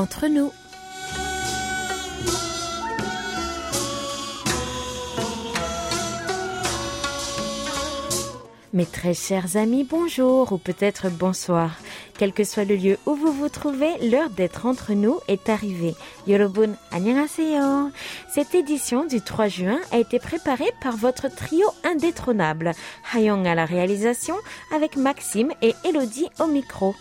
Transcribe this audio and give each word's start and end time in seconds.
entre 0.00 0.28
nous. 0.28 0.50
Mes 8.72 8.86
très 8.86 9.14
chers 9.14 9.56
amis, 9.56 9.84
bonjour 9.84 10.52
ou 10.52 10.58
peut-être 10.58 11.10
bonsoir. 11.10 11.76
Quel 12.20 12.34
que 12.34 12.44
soit 12.44 12.66
le 12.66 12.76
lieu 12.76 12.98
où 13.06 13.14
vous 13.14 13.32
vous 13.32 13.48
trouvez, 13.48 13.96
l'heure 14.10 14.28
d'être 14.28 14.66
entre 14.66 14.92
nous 14.92 15.20
est 15.26 15.48
arrivée. 15.48 15.94
Yorobun, 16.26 16.72
annyeonghaseyo. 16.92 17.90
Cette 18.28 18.54
édition 18.54 19.06
du 19.06 19.22
3 19.22 19.48
juin 19.48 19.80
a 19.90 19.96
été 19.96 20.18
préparée 20.18 20.70
par 20.82 20.98
votre 20.98 21.34
trio 21.34 21.66
indétrônable. 21.82 22.72
Hayong 23.14 23.46
à 23.46 23.54
la 23.54 23.64
réalisation 23.64 24.34
avec 24.70 24.98
Maxime 24.98 25.50
et 25.62 25.74
Elodie 25.82 26.28
au 26.40 26.46
micro. 26.46 26.94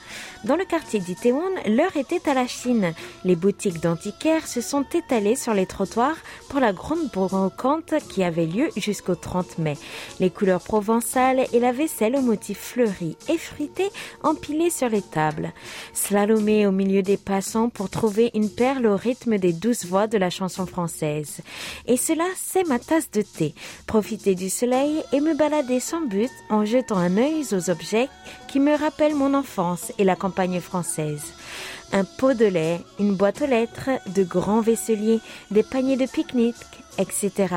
Dans 0.46 0.56
le 0.56 0.64
quartier 0.64 1.02
d'Itaewon, 1.02 1.52
l'heure 1.68 1.98
était 1.98 2.30
à 2.30 2.34
la 2.34 2.48
Chine. 2.48 2.94
Les 3.26 3.36
boutiques 3.36 3.82
d'antiquaires 3.82 4.48
se 4.48 4.62
sont 4.62 4.86
étalées 4.94 5.36
sur 5.36 5.54
les 5.54 5.66
trottoirs 5.66 6.16
pour 6.48 6.62
la 6.62 6.72
grande 6.72 7.10
brocante 7.12 7.94
qui 8.10 8.24
avait 8.24 8.46
lieu 8.46 8.70
jusqu'au 8.78 9.16
30 9.16 9.58
mai. 9.58 9.78
Les 10.22 10.30
couleurs 10.30 10.62
provençales 10.62 11.46
et 11.52 11.60
la 11.60 11.74
vaisselle 11.74 12.16
aux 12.16 12.22
motifs 12.22 12.72
fleuris 12.72 13.18
et 13.28 13.38
fruités 13.38 13.90
empilés 14.24 14.70
sur 14.70 14.88
les 14.88 15.02
table. 15.10 15.52
Slalomer 15.94 16.68
au 16.68 16.72
milieu 16.72 17.02
des 17.02 17.18
passants 17.18 17.70
pour 17.70 17.90
trouver 17.90 18.32
une 18.34 18.50
perle 18.50 18.88
au 18.88 18.96
rythme 18.96 19.38
des 19.38 19.54
douze 19.54 19.86
voix 19.86 20.08
de 20.08 20.18
la 20.18 20.30
chanson 20.30 20.66
française. 20.66 21.42
Et 21.86 21.98
cela, 21.98 22.26
c'est 22.36 22.68
ma 22.68 22.80
tasse 22.80 23.12
de 23.12 23.22
thé. 23.22 23.54
Profiter 23.88 24.36
du 24.36 24.50
soleil 24.50 25.04
et 25.12 25.22
me 25.22 25.36
balader 25.36 25.80
sans 25.80 26.02
but 26.02 26.32
en 26.50 26.66
jetant 26.66 26.98
un 26.98 27.18
œil 27.18 27.46
aux 27.52 27.70
objets 27.70 28.10
qui 28.48 28.60
me 28.60 28.76
rappellent 28.76 29.16
mon 29.16 29.34
enfance 29.34 29.92
et 29.98 30.04
la 30.04 30.16
campagne 30.16 30.60
française 30.60 31.34
un 31.92 32.04
pot 32.04 32.34
de 32.34 32.46
lait, 32.46 32.82
une 33.00 33.16
boîte 33.16 33.42
aux 33.42 33.48
lettres, 33.48 33.90
de 34.14 34.24
grands 34.24 34.62
vaisseliers, 34.62 35.20
des 35.52 35.64
paniers 35.64 35.98
de 35.98 36.06
pique-nique, 36.06 36.56
etc. 37.00 37.56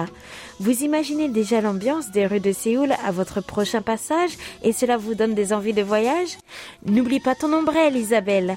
Vous 0.60 0.82
imaginez 0.82 1.28
déjà 1.28 1.60
l'ambiance 1.60 2.10
des 2.10 2.26
rues 2.26 2.40
de 2.40 2.52
Séoul 2.52 2.92
à 3.04 3.10
votre 3.10 3.40
prochain 3.40 3.82
passage 3.82 4.30
et 4.62 4.72
cela 4.72 4.96
vous 4.96 5.14
donne 5.14 5.34
des 5.34 5.52
envies 5.52 5.72
de 5.72 5.82
voyage? 5.82 6.38
N'oublie 6.86 7.20
pas 7.20 7.34
ton 7.34 7.52
ombrelle 7.52 7.96
Isabelle. 7.96 8.56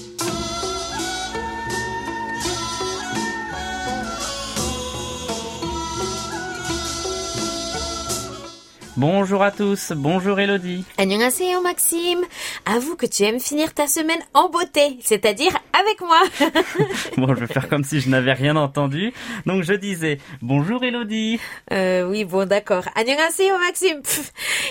Bonjour 8.97 9.41
à 9.41 9.51
tous, 9.51 9.93
bonjour 9.95 10.41
Elodie. 10.41 10.83
Annyeonghaseyo 10.97 11.61
Maxime. 11.61 12.19
Avoue 12.65 12.97
que 12.97 13.05
tu 13.05 13.23
aimes 13.23 13.39
finir 13.39 13.73
ta 13.73 13.87
semaine 13.87 14.19
en 14.33 14.49
beauté, 14.49 14.97
c'est-à-dire 15.01 15.57
avec 15.71 16.01
moi. 16.01 16.19
bon, 17.17 17.33
je 17.33 17.39
vais 17.39 17.47
faire 17.47 17.69
comme 17.69 17.85
si 17.85 18.01
je 18.01 18.09
n'avais 18.09 18.33
rien 18.33 18.57
entendu. 18.57 19.13
Donc 19.45 19.63
je 19.63 19.71
disais 19.73 20.17
bonjour 20.41 20.83
Elodie. 20.83 21.39
Euh, 21.71 22.03
oui, 22.03 22.25
bon 22.25 22.45
d'accord. 22.45 22.83
Annyeonghaseyo 22.95 23.57
Maxime. 23.59 24.01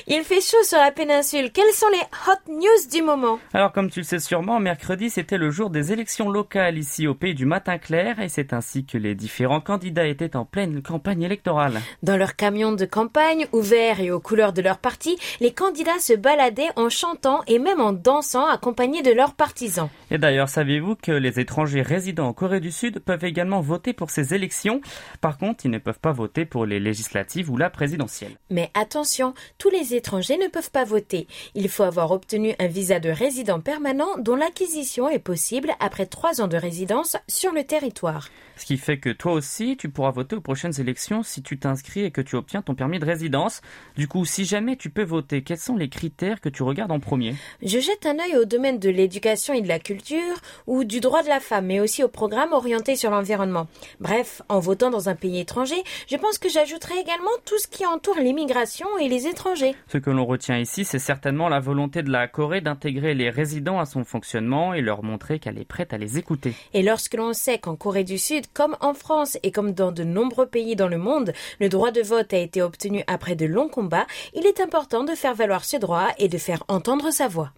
il 0.06 0.22
fait 0.22 0.42
chaud 0.42 0.62
sur 0.64 0.78
la 0.78 0.90
péninsule. 0.90 1.50
Quelles 1.50 1.72
sont 1.72 1.88
les 1.90 2.02
hot 2.28 2.52
news 2.52 2.90
du 2.92 3.00
moment? 3.00 3.38
Alors 3.54 3.72
comme 3.72 3.88
tu 3.88 4.00
le 4.00 4.04
sais 4.04 4.20
sûrement, 4.20 4.60
mercredi 4.60 5.08
c'était 5.08 5.38
le 5.38 5.50
jour 5.50 5.70
des 5.70 5.92
élections 5.92 6.28
locales 6.28 6.76
ici 6.76 7.06
au 7.06 7.14
pays 7.14 7.34
du 7.34 7.46
matin 7.46 7.78
clair 7.78 8.20
et 8.20 8.28
c'est 8.28 8.52
ainsi 8.52 8.84
que 8.84 8.98
les 8.98 9.14
différents 9.14 9.62
candidats 9.62 10.06
étaient 10.06 10.36
en 10.36 10.44
pleine 10.44 10.82
campagne 10.82 11.22
électorale. 11.22 11.80
Dans 12.02 12.18
leur 12.18 12.36
camion 12.36 12.72
de 12.72 12.84
campagne 12.84 13.46
ouvert 13.52 13.98
et 14.00 14.10
aux 14.20 14.22
couleurs 14.22 14.52
de 14.52 14.60
leur 14.60 14.76
parti, 14.76 15.16
les 15.40 15.52
candidats 15.52 15.98
se 15.98 16.12
baladaient 16.12 16.68
en 16.76 16.90
chantant 16.90 17.40
et 17.46 17.58
même 17.58 17.80
en 17.80 17.94
dansant 17.94 18.46
accompagnés 18.46 19.00
de 19.00 19.10
leurs 19.10 19.32
partisans. 19.32 19.88
Et 20.10 20.18
d'ailleurs, 20.18 20.50
savez-vous 20.50 20.94
que 20.94 21.10
les 21.10 21.40
étrangers 21.40 21.80
résidant 21.80 22.28
en 22.28 22.34
Corée 22.34 22.60
du 22.60 22.70
Sud 22.70 22.98
peuvent 22.98 23.24
également 23.24 23.62
voter 23.62 23.94
pour 23.94 24.10
ces 24.10 24.34
élections? 24.34 24.82
Par 25.22 25.38
contre, 25.38 25.64
ils 25.64 25.70
ne 25.70 25.78
peuvent 25.78 26.00
pas 26.00 26.12
voter 26.12 26.44
pour 26.44 26.66
les 26.66 26.80
législatives 26.80 27.50
ou 27.50 27.56
la 27.56 27.70
présidentielle. 27.70 28.36
Mais 28.50 28.70
attention, 28.74 29.32
tous 29.56 29.70
les 29.70 29.94
étrangers 29.94 30.36
ne 30.36 30.48
peuvent 30.48 30.70
pas 30.70 30.84
voter. 30.84 31.26
Il 31.54 31.70
faut 31.70 31.84
avoir 31.84 32.10
obtenu 32.10 32.54
un 32.58 32.66
visa 32.66 33.00
de 33.00 33.08
résident 33.08 33.60
permanent 33.60 34.18
dont 34.18 34.36
l'acquisition 34.36 35.08
est 35.08 35.18
possible 35.18 35.70
après 35.80 36.04
trois 36.04 36.42
ans 36.42 36.48
de 36.48 36.58
résidence 36.58 37.16
sur 37.26 37.52
le 37.52 37.64
territoire. 37.64 38.28
Ce 38.60 38.66
qui 38.66 38.76
fait 38.76 38.98
que 38.98 39.08
toi 39.08 39.32
aussi, 39.32 39.78
tu 39.78 39.88
pourras 39.88 40.10
voter 40.10 40.36
aux 40.36 40.42
prochaines 40.42 40.78
élections 40.78 41.22
si 41.22 41.40
tu 41.40 41.58
t'inscris 41.58 42.04
et 42.04 42.10
que 42.10 42.20
tu 42.20 42.36
obtiens 42.36 42.60
ton 42.60 42.74
permis 42.74 42.98
de 42.98 43.06
résidence. 43.06 43.62
Du 44.00 44.08
coup, 44.08 44.24
si 44.24 44.46
jamais 44.46 44.76
tu 44.76 44.88
peux 44.88 45.04
voter, 45.04 45.42
quels 45.42 45.58
sont 45.58 45.76
les 45.76 45.90
critères 45.90 46.40
que 46.40 46.48
tu 46.48 46.62
regardes 46.62 46.90
en 46.90 47.00
premier 47.00 47.34
Je 47.62 47.78
jette 47.80 48.06
un 48.06 48.18
œil 48.18 48.34
au 48.38 48.46
domaine 48.46 48.78
de 48.78 48.88
l'éducation 48.88 49.52
et 49.52 49.60
de 49.60 49.68
la 49.68 49.78
culture 49.78 50.38
ou 50.66 50.84
du 50.84 51.00
droit 51.00 51.22
de 51.22 51.28
la 51.28 51.38
femme, 51.38 51.66
mais 51.66 51.80
aussi 51.80 52.02
au 52.02 52.08
programme 52.08 52.54
orienté 52.54 52.96
sur 52.96 53.10
l'environnement. 53.10 53.66
Bref, 54.00 54.40
en 54.48 54.58
votant 54.58 54.88
dans 54.88 55.10
un 55.10 55.14
pays 55.14 55.38
étranger, 55.38 55.74
je 56.08 56.16
pense 56.16 56.38
que 56.38 56.48
j'ajouterai 56.48 56.94
également 56.98 57.28
tout 57.44 57.58
ce 57.58 57.68
qui 57.68 57.84
entoure 57.84 58.16
l'immigration 58.16 58.86
et 59.02 59.08
les 59.10 59.26
étrangers. 59.26 59.74
Ce 59.88 59.98
que 59.98 60.08
l'on 60.08 60.24
retient 60.24 60.56
ici, 60.56 60.86
c'est 60.86 60.98
certainement 60.98 61.50
la 61.50 61.60
volonté 61.60 62.02
de 62.02 62.10
la 62.10 62.26
Corée 62.26 62.62
d'intégrer 62.62 63.12
les 63.12 63.28
résidents 63.28 63.80
à 63.80 63.84
son 63.84 64.04
fonctionnement 64.04 64.72
et 64.72 64.80
leur 64.80 65.02
montrer 65.02 65.40
qu'elle 65.40 65.58
est 65.58 65.66
prête 65.66 65.92
à 65.92 65.98
les 65.98 66.16
écouter. 66.16 66.54
Et 66.72 66.82
lorsque 66.82 67.16
l'on 67.16 67.34
sait 67.34 67.58
qu'en 67.58 67.76
Corée 67.76 68.04
du 68.04 68.16
Sud, 68.16 68.46
comme 68.54 68.78
en 68.80 68.94
France 68.94 69.36
et 69.42 69.52
comme 69.52 69.72
dans 69.72 69.92
de 69.92 70.04
nombreux 70.04 70.46
pays 70.46 70.74
dans 70.74 70.88
le 70.88 70.96
monde, 70.96 71.34
le 71.60 71.68
droit 71.68 71.90
de 71.90 72.00
vote 72.00 72.32
a 72.32 72.38
été 72.38 72.62
obtenu 72.62 73.04
après 73.06 73.36
de 73.36 73.44
longs 73.44 73.68
combats, 73.68 73.89
il 74.34 74.46
est 74.46 74.60
important 74.60 75.04
de 75.04 75.14
faire 75.14 75.34
valoir 75.34 75.64
ce 75.64 75.76
droit 75.76 76.08
et 76.18 76.28
de 76.28 76.38
faire 76.38 76.62
entendre 76.68 77.10
sa 77.10 77.28
voix. 77.28 77.52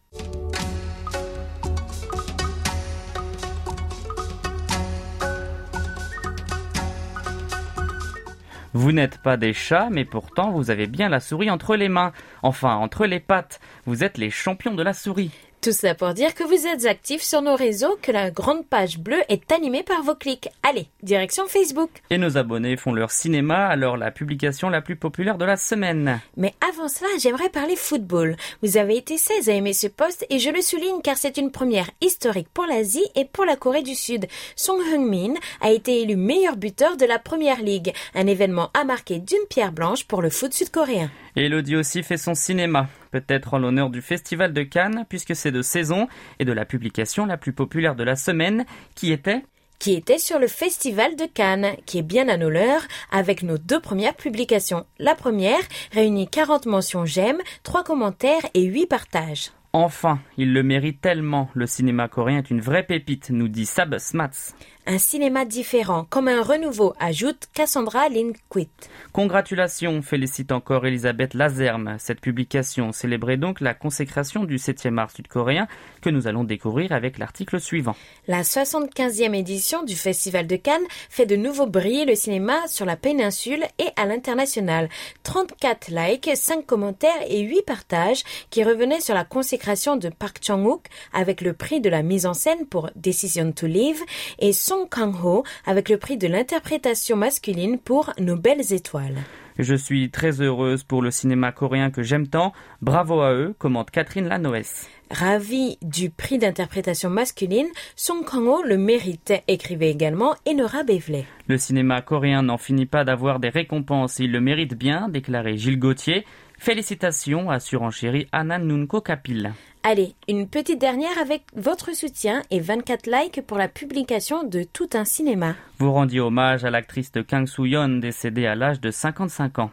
Vous 8.75 8.92
n'êtes 8.92 9.19
pas 9.19 9.37
des 9.37 9.53
chats, 9.53 9.88
mais 9.91 10.06
pourtant 10.06 10.50
vous 10.50 10.71
avez 10.71 10.87
bien 10.87 11.10
la 11.10 11.21
souris 11.21 11.50
entre 11.50 11.76
les 11.76 11.91
mains. 11.91 12.12
Enfin, 12.42 12.76
entre 12.76 13.04
les 13.04 13.21
pattes. 13.21 13.60
Vous 13.84 14.03
êtes 14.03 14.16
les 14.16 14.31
champions 14.31 14.75
de 14.75 14.82
la 14.82 14.94
souris. 14.94 15.31
Tout 15.62 15.70
ça 15.70 15.94
pour 15.94 16.12
dire 16.12 16.34
que 16.34 16.42
vous 16.42 16.66
êtes 16.66 16.86
actifs 16.86 17.22
sur 17.22 17.40
nos 17.40 17.54
réseaux, 17.54 17.96
que 18.02 18.10
la 18.10 18.32
grande 18.32 18.66
page 18.66 18.98
bleue 18.98 19.22
est 19.28 19.52
animée 19.52 19.84
par 19.84 20.02
vos 20.02 20.16
clics. 20.16 20.48
Allez, 20.64 20.88
direction 21.04 21.46
Facebook. 21.46 21.88
Et 22.10 22.18
nos 22.18 22.36
abonnés 22.36 22.76
font 22.76 22.92
leur 22.92 23.12
cinéma, 23.12 23.66
alors 23.68 23.96
la 23.96 24.10
publication 24.10 24.70
la 24.70 24.82
plus 24.82 24.96
populaire 24.96 25.38
de 25.38 25.44
la 25.44 25.56
semaine. 25.56 26.20
Mais 26.36 26.52
avant 26.68 26.88
cela, 26.88 27.06
j'aimerais 27.20 27.48
parler 27.48 27.76
football. 27.76 28.34
Vous 28.64 28.76
avez 28.76 28.96
été 28.96 29.16
16 29.16 29.50
à 29.50 29.52
aimer 29.52 29.72
ce 29.72 29.86
poste 29.86 30.26
et 30.30 30.40
je 30.40 30.50
le 30.50 30.62
souligne 30.62 31.00
car 31.00 31.16
c'est 31.16 31.36
une 31.36 31.52
première 31.52 31.92
historique 32.00 32.48
pour 32.52 32.66
l'Asie 32.66 33.06
et 33.14 33.24
pour 33.24 33.44
la 33.44 33.54
Corée 33.54 33.82
du 33.82 33.94
Sud. 33.94 34.26
Song 34.56 34.80
Heung-min 34.80 35.34
a 35.60 35.70
été 35.70 36.02
élu 36.02 36.16
meilleur 36.16 36.56
buteur 36.56 36.96
de 36.96 37.06
la 37.06 37.20
Première 37.20 37.62
Ligue, 37.62 37.92
un 38.16 38.26
événement 38.26 38.70
à 38.74 38.82
marquer 38.82 39.20
d'une 39.20 39.46
pierre 39.48 39.70
blanche 39.70 40.06
pour 40.06 40.22
le 40.22 40.30
foot 40.30 40.52
sud-coréen. 40.52 41.08
Et 41.36 41.44
Elodie 41.44 41.76
aussi 41.76 42.02
fait 42.02 42.16
son 42.16 42.34
cinéma, 42.34 42.88
peut-être 43.12 43.54
en 43.54 43.58
l'honneur 43.58 43.90
du 43.90 44.02
Festival 44.02 44.52
de 44.52 44.62
Cannes, 44.62 45.04
puisque 45.08 45.36
c'est 45.36 45.52
de 45.52 45.62
saison, 45.62 46.08
et 46.40 46.44
de 46.44 46.52
la 46.52 46.64
publication 46.64 47.26
la 47.26 47.36
plus 47.36 47.52
populaire 47.52 47.94
de 47.94 48.02
la 48.02 48.16
semaine, 48.16 48.64
qui 48.96 49.12
était 49.12 49.42
qui 49.78 49.94
était 49.94 50.18
sur 50.18 50.38
le 50.38 50.47
Festival 50.47 51.16
de 51.16 51.24
Cannes, 51.26 51.72
qui 51.86 51.98
est 51.98 52.03
bien 52.03 52.28
à 52.28 52.36
nos 52.36 52.50
leurs, 52.50 52.86
avec 53.10 53.42
nos 53.42 53.59
deux 53.59 53.80
premières 53.80 54.14
publications. 54.14 54.86
La 55.00 55.16
première 55.16 55.59
réunit 55.91 56.28
40 56.28 56.66
mentions 56.66 57.04
j'aime, 57.04 57.38
3 57.64 57.82
commentaires 57.82 58.47
et 58.54 58.62
8 58.62 58.86
partages. 58.86 59.50
Enfin, 59.72 60.20
il 60.36 60.53
le 60.53 60.62
mérite 60.62 61.00
tellement. 61.00 61.48
Le 61.54 61.66
cinéma 61.66 62.06
coréen 62.06 62.38
est 62.38 62.50
une 62.50 62.60
vraie 62.60 62.84
pépite, 62.84 63.30
nous 63.30 63.48
dit 63.48 63.66
Sab 63.66 63.98
Smats. 63.98 64.54
Un 64.84 64.98
cinéma 64.98 65.44
différent, 65.44 66.06
comme 66.10 66.26
un 66.26 66.42
renouveau, 66.42 66.92
ajoute 66.98 67.46
Cassandra 67.54 68.08
Linquit. 68.08 68.68
Congratulations, 69.12 70.02
félicite 70.02 70.50
encore 70.50 70.84
Elisabeth 70.84 71.34
Lazerme. 71.34 71.94
Cette 72.00 72.20
publication 72.20 72.90
célébrait 72.90 73.36
donc 73.36 73.60
la 73.60 73.74
consécration 73.74 74.42
du 74.42 74.56
7e 74.56 74.98
art 74.98 75.12
sud-coréen 75.12 75.68
que 76.00 76.10
nous 76.10 76.26
allons 76.26 76.42
découvrir 76.42 76.90
avec 76.90 77.18
l'article 77.18 77.60
suivant. 77.60 77.94
La 78.26 78.42
75e 78.42 79.36
édition 79.36 79.84
du 79.84 79.94
Festival 79.94 80.48
de 80.48 80.56
Cannes 80.56 80.82
fait 81.08 81.26
de 81.26 81.36
nouveau 81.36 81.68
briller 81.68 82.04
le 82.04 82.16
cinéma 82.16 82.66
sur 82.66 82.84
la 82.84 82.96
péninsule 82.96 83.62
et 83.78 83.90
à 83.94 84.06
l'international. 84.06 84.88
34 85.22 85.90
likes, 85.90 86.30
5 86.34 86.66
commentaires 86.66 87.22
et 87.28 87.42
8 87.42 87.62
partages 87.62 88.24
qui 88.50 88.64
revenaient 88.64 89.00
sur 89.00 89.14
la 89.14 89.24
consécration 89.24 89.94
de 89.94 90.08
Park 90.08 90.40
Chung-wook 90.42 90.86
avec 91.12 91.40
le 91.40 91.52
prix 91.52 91.80
de 91.80 91.88
la 91.88 92.02
mise 92.02 92.26
en 92.26 92.34
scène 92.34 92.66
pour 92.66 92.90
Decision 92.96 93.52
to 93.52 93.68
Live 93.68 94.00
et 94.40 94.52
Song 94.72 94.89
Kang-ho 94.89 95.45
avec 95.66 95.91
le 95.91 95.98
prix 95.98 96.16
de 96.16 96.27
l'interprétation 96.27 97.15
masculine 97.15 97.78
pour 97.78 98.15
Nos 98.19 98.36
belles 98.36 98.72
étoiles. 98.72 99.19
Je 99.59 99.74
suis 99.74 100.10
très 100.10 100.41
heureuse 100.41 100.83
pour 100.83 101.03
le 101.03 101.10
cinéma 101.10 101.53
coréen 101.53 101.91
que 101.91 102.03
j'aime 102.03 102.27
tant. 102.27 102.54
Bravo 102.80 103.21
à 103.21 103.34
eux, 103.34 103.54
commente 103.59 103.91
Catherine 103.91 104.28
Lanoès. 104.28 104.89
Ravi 105.10 105.77
du 105.83 106.09
prix 106.09 106.39
d'interprétation 106.39 107.10
masculine, 107.10 107.66
Song 107.97 108.24
Kang-ho 108.24 108.63
le 108.63 108.78
méritait, 108.78 109.45
écrivait 109.47 109.91
également 109.91 110.36
Enora 110.48 110.84
Bevley. 110.84 111.27
Le 111.48 111.59
cinéma 111.59 112.01
coréen 112.01 112.42
n'en 112.42 112.57
finit 112.57 112.86
pas 112.86 113.04
d'avoir 113.04 113.41
des 113.41 113.51
récompenses, 113.51 114.21
il 114.21 114.33
le 114.33 114.41
mérite 114.41 114.75
bien, 114.75 115.10
déclarait 115.10 115.59
Gilles 115.59 115.78
Gauthier. 115.78 116.25
Félicitations 116.62 117.50
à 117.50 117.59
surenchérie 117.59 118.28
Anna 118.30 118.56
Nunko 118.56 119.00
Kapil. 119.00 119.53
Allez, 119.82 120.14
une 120.28 120.47
petite 120.47 120.80
dernière 120.80 121.18
avec 121.20 121.42
votre 121.56 121.92
soutien 121.92 122.42
et 122.53 122.60
24 122.60 123.10
likes 123.10 123.41
pour 123.44 123.59
la 123.59 123.66
publication 123.66 124.44
de 124.44 124.62
Tout 124.62 124.91
un 124.94 125.04
cinéma. 125.04 125.56
Vous 125.78 125.92
rendiez 125.92 126.20
hommage 126.20 126.64
à 126.64 126.70
l'actrice 126.70 127.10
de 127.10 127.20
Kang 127.20 127.48
Soo-yeon 127.48 127.98
décédée 127.98 128.47
à 128.47 128.54
l'âge 128.54 128.80
de 128.80 128.92
55 128.92 129.59
ans. 129.59 129.72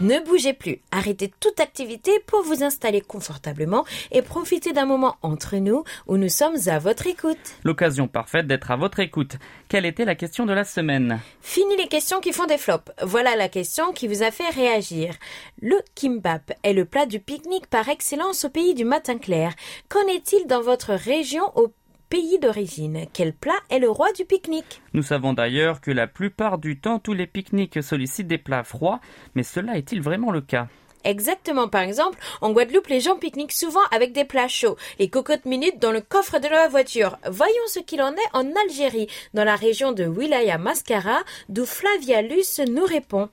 Ne 0.00 0.18
bougez 0.18 0.54
plus, 0.54 0.80
arrêtez 0.90 1.32
toute 1.38 1.60
activité 1.60 2.10
pour 2.26 2.42
vous 2.42 2.64
installer 2.64 3.00
confortablement 3.00 3.84
et 4.10 4.22
profiter 4.22 4.72
d'un 4.72 4.86
moment 4.86 5.16
entre 5.22 5.56
nous 5.56 5.84
où 6.08 6.16
nous 6.16 6.28
sommes 6.28 6.56
à 6.66 6.80
votre 6.80 7.06
écoute. 7.06 7.38
L'occasion 7.62 8.08
parfaite 8.08 8.48
d'être 8.48 8.72
à 8.72 8.76
votre 8.76 8.98
écoute. 8.98 9.36
Quelle 9.68 9.86
était 9.86 10.04
la 10.04 10.16
question 10.16 10.46
de 10.46 10.52
la 10.52 10.64
semaine? 10.64 11.20
Fini 11.40 11.76
les 11.76 11.86
questions 11.86 12.20
qui 12.20 12.32
font 12.32 12.46
des 12.46 12.58
flops. 12.58 12.90
Voilà 13.02 13.36
la 13.36 13.48
question 13.48 13.92
qui 13.92 14.08
vous 14.08 14.24
a 14.24 14.32
fait 14.32 14.48
réagir. 14.48 15.14
Le 15.62 15.76
kimbap 15.94 16.52
est 16.64 16.72
le 16.72 16.86
plat 16.86 17.06
du 17.06 17.20
pique-nique 17.20 17.68
par 17.68 17.88
excellence 17.88 18.44
au 18.44 18.50
pays 18.50 18.74
du 18.74 18.84
matin 18.84 19.18
clair. 19.18 19.54
Qu'en 19.88 20.06
est-il 20.08 20.48
dans 20.48 20.60
votre 20.62 20.92
région 20.92 21.44
au 21.54 21.72
pays 22.14 22.38
d'origine. 22.38 23.06
Quel 23.12 23.32
plat 23.32 23.58
est 23.70 23.80
le 23.80 23.90
roi 23.90 24.12
du 24.12 24.24
pique-nique 24.24 24.80
Nous 24.92 25.02
savons 25.02 25.32
d'ailleurs 25.32 25.80
que 25.80 25.90
la 25.90 26.06
plupart 26.06 26.58
du 26.58 26.78
temps, 26.78 27.00
tous 27.00 27.12
les 27.12 27.26
pique-niques 27.26 27.82
sollicitent 27.82 28.28
des 28.28 28.38
plats 28.38 28.62
froids, 28.62 29.00
mais 29.34 29.42
cela 29.42 29.76
est-il 29.76 30.00
vraiment 30.00 30.30
le 30.30 30.40
cas? 30.40 30.68
Exactement, 31.02 31.66
par 31.66 31.82
exemple, 31.82 32.16
en 32.40 32.52
Guadeloupe, 32.52 32.86
les 32.86 33.00
gens 33.00 33.16
pique-niquent 33.16 33.50
souvent 33.50 33.82
avec 33.90 34.12
des 34.12 34.24
plats 34.24 34.46
chauds, 34.46 34.76
les 35.00 35.10
cocottes 35.10 35.44
minutes 35.44 35.80
dans 35.80 35.90
le 35.90 36.00
coffre 36.00 36.38
de 36.38 36.46
la 36.46 36.68
voiture. 36.68 37.18
Voyons 37.28 37.66
ce 37.66 37.80
qu'il 37.80 38.00
en 38.00 38.12
est 38.12 38.32
en 38.32 38.48
Algérie, 38.68 39.08
dans 39.34 39.42
la 39.42 39.56
région 39.56 39.90
de 39.90 40.04
Wilaya 40.04 40.56
Mascara, 40.56 41.18
d'où 41.48 41.66
Flavia 41.66 42.22
Luce 42.22 42.60
nous 42.60 42.84
répond. 42.84 43.28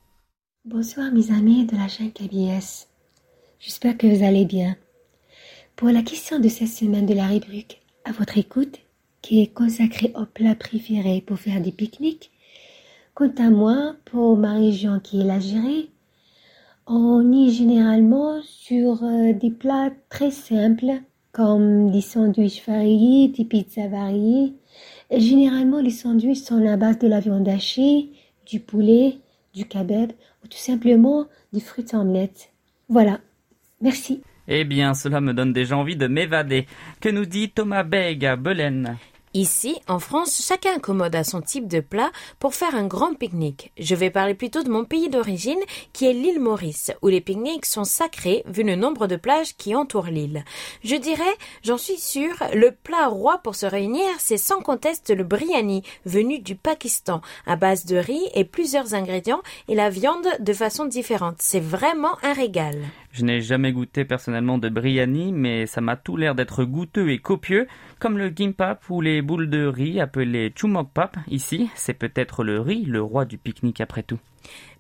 Bonsoir 0.66 1.12
mes 1.12 1.30
amis 1.30 1.68
de 1.68 1.78
la 1.78 1.88
chaîne 1.88 2.12
KBS. 2.12 2.88
J'espère 3.60 3.96
que 3.96 4.08
vous 4.08 4.26
allez 4.26 4.46
bien. 4.46 4.76
Pour 5.76 5.90
la 5.90 6.02
question 6.02 6.40
de 6.40 6.50
cette 6.50 6.68
semaine 6.68 7.06
de 7.06 7.14
la 7.14 7.28
rubrique 7.28 7.81
à 8.06 8.12
votre 8.12 8.38
écoute, 8.38 8.80
qui 9.22 9.42
est 9.42 9.54
consacré 9.54 10.12
au 10.16 10.26
plat 10.26 10.56
préféré 10.56 11.22
pour 11.22 11.38
faire 11.38 11.62
des 11.62 11.72
pique-niques. 11.72 12.32
Quant 13.14 13.34
à 13.38 13.50
moi, 13.50 13.96
pour 14.06 14.38
ma 14.38 14.54
région 14.54 15.00
qui 15.00 15.22
est 15.22 15.26
l'Algérie, 15.26 15.90
on 16.88 17.32
y 17.32 17.52
généralement 17.52 18.42
sur 18.42 19.04
euh, 19.04 19.34
des 19.34 19.52
plats 19.52 19.92
très 20.10 20.32
simples 20.32 21.02
comme 21.32 21.92
des 21.92 22.02
sandwichs 22.02 22.66
variés, 22.66 23.30
des 23.30 23.46
pizzas 23.46 23.88
variées. 23.88 24.54
Et 25.10 25.20
généralement, 25.20 25.80
les 25.80 25.92
sandwichs 25.92 26.44
sont 26.44 26.66
à 26.66 26.78
base 26.78 27.00
de 27.00 27.08
la 27.08 27.20
viande 27.20 27.48
hachée, 27.48 28.10
du 28.46 28.60
poulet, 28.60 29.18
du 29.54 29.66
kebab 29.66 30.12
ou 30.44 30.48
tout 30.48 30.58
simplement 30.58 31.26
des 31.54 31.60
fruits 31.60 31.86
omelettes. 31.94 32.50
Voilà. 32.90 33.20
Merci. 33.80 34.22
Eh 34.48 34.64
bien, 34.64 34.94
cela 34.94 35.22
me 35.22 35.34
donne 35.34 35.54
déjà 35.54 35.78
envie 35.78 35.96
de 35.96 36.08
m'évader. 36.08 36.68
Que 37.00 37.10
nous 37.10 37.26
dit 37.26 37.50
Thomas 37.50 37.84
Beg 37.84 38.26
à 38.26 38.36
Belen? 38.36 38.98
Ici, 39.34 39.80
en 39.88 40.00
France, 40.00 40.44
chacun 40.46 40.76
accommode 40.76 41.16
à 41.16 41.24
son 41.24 41.40
type 41.40 41.70
de 41.70 41.80
plat 41.80 42.12
pour 42.38 42.54
faire 42.54 42.76
un 42.76 42.86
grand 42.86 43.14
pique-nique. 43.14 43.72
Je 43.80 43.96
vais 43.96 44.10
parler 44.10 44.34
plutôt 44.34 44.62
de 44.62 44.70
mon 44.70 44.84
pays 44.84 45.08
d'origine, 45.08 45.60
qui 45.94 46.06
est 46.06 46.12
l'île 46.12 46.42
Maurice, 46.42 46.92
où 47.02 47.08
les 47.08 47.22
pique-niques 47.22 47.66
sont 47.66 47.86
sacrés 47.86 48.44
vu 48.46 48.64
le 48.64 48.76
nombre 48.76 49.08
de 49.08 49.16
plages 49.16 49.56
qui 49.56 49.74
entourent 49.74 50.08
l'île. 50.08 50.44
Je 50.84 50.98
dirais, 50.98 51.24
j'en 51.64 51.78
suis 51.78 51.98
sûre, 51.98 52.44
le 52.54 52.72
plat 52.72 53.08
roi 53.08 53.38
pour 53.38 53.56
se 53.56 53.66
réunir, 53.66 54.06
c'est 54.20 54.36
sans 54.36 54.60
conteste 54.60 55.16
le 55.16 55.24
biryani, 55.24 55.82
venu 56.06 56.40
du 56.40 56.56
Pakistan, 56.56 57.22
à 57.46 57.56
base 57.56 57.86
de 57.86 57.96
riz 57.96 58.28
et 58.36 58.44
plusieurs 58.44 58.96
ingrédients, 58.96 59.44
et 59.70 59.76
la 59.76 59.90
viande 59.90 60.28
de 60.42 60.54
façon 60.54 60.84
différente. 60.84 61.38
C'est 61.40 61.64
vraiment 61.64 62.18
un 62.22 62.34
régal. 62.34 62.76
Je 63.14 63.26
n'ai 63.26 63.42
jamais 63.42 63.74
goûté 63.74 64.06
personnellement 64.06 64.58
de 64.58 64.70
biryani, 64.70 65.34
mais 65.34 65.66
ça 65.66 65.82
m'a 65.82 65.98
tout 65.98 66.16
l'air 66.16 66.34
d'être 66.34 66.64
goûteux 66.64 67.10
et 67.10 67.20
copieux, 67.20 67.68
comme 68.00 68.18
le 68.18 68.32
gimpap 68.34 68.90
ou 68.90 69.02
les 69.02 69.22
boules 69.22 69.50
de 69.50 69.66
riz 69.66 70.00
appelées 70.00 70.54
chumokpap. 70.56 71.18
Ici, 71.28 71.70
c'est 71.76 71.94
peut-être 71.94 72.46
le 72.46 72.62
riz, 72.62 72.86
le 72.86 73.02
roi 73.02 73.26
du 73.26 73.38
pique-nique 73.38 73.82
après 73.82 74.04
tout. 74.04 74.20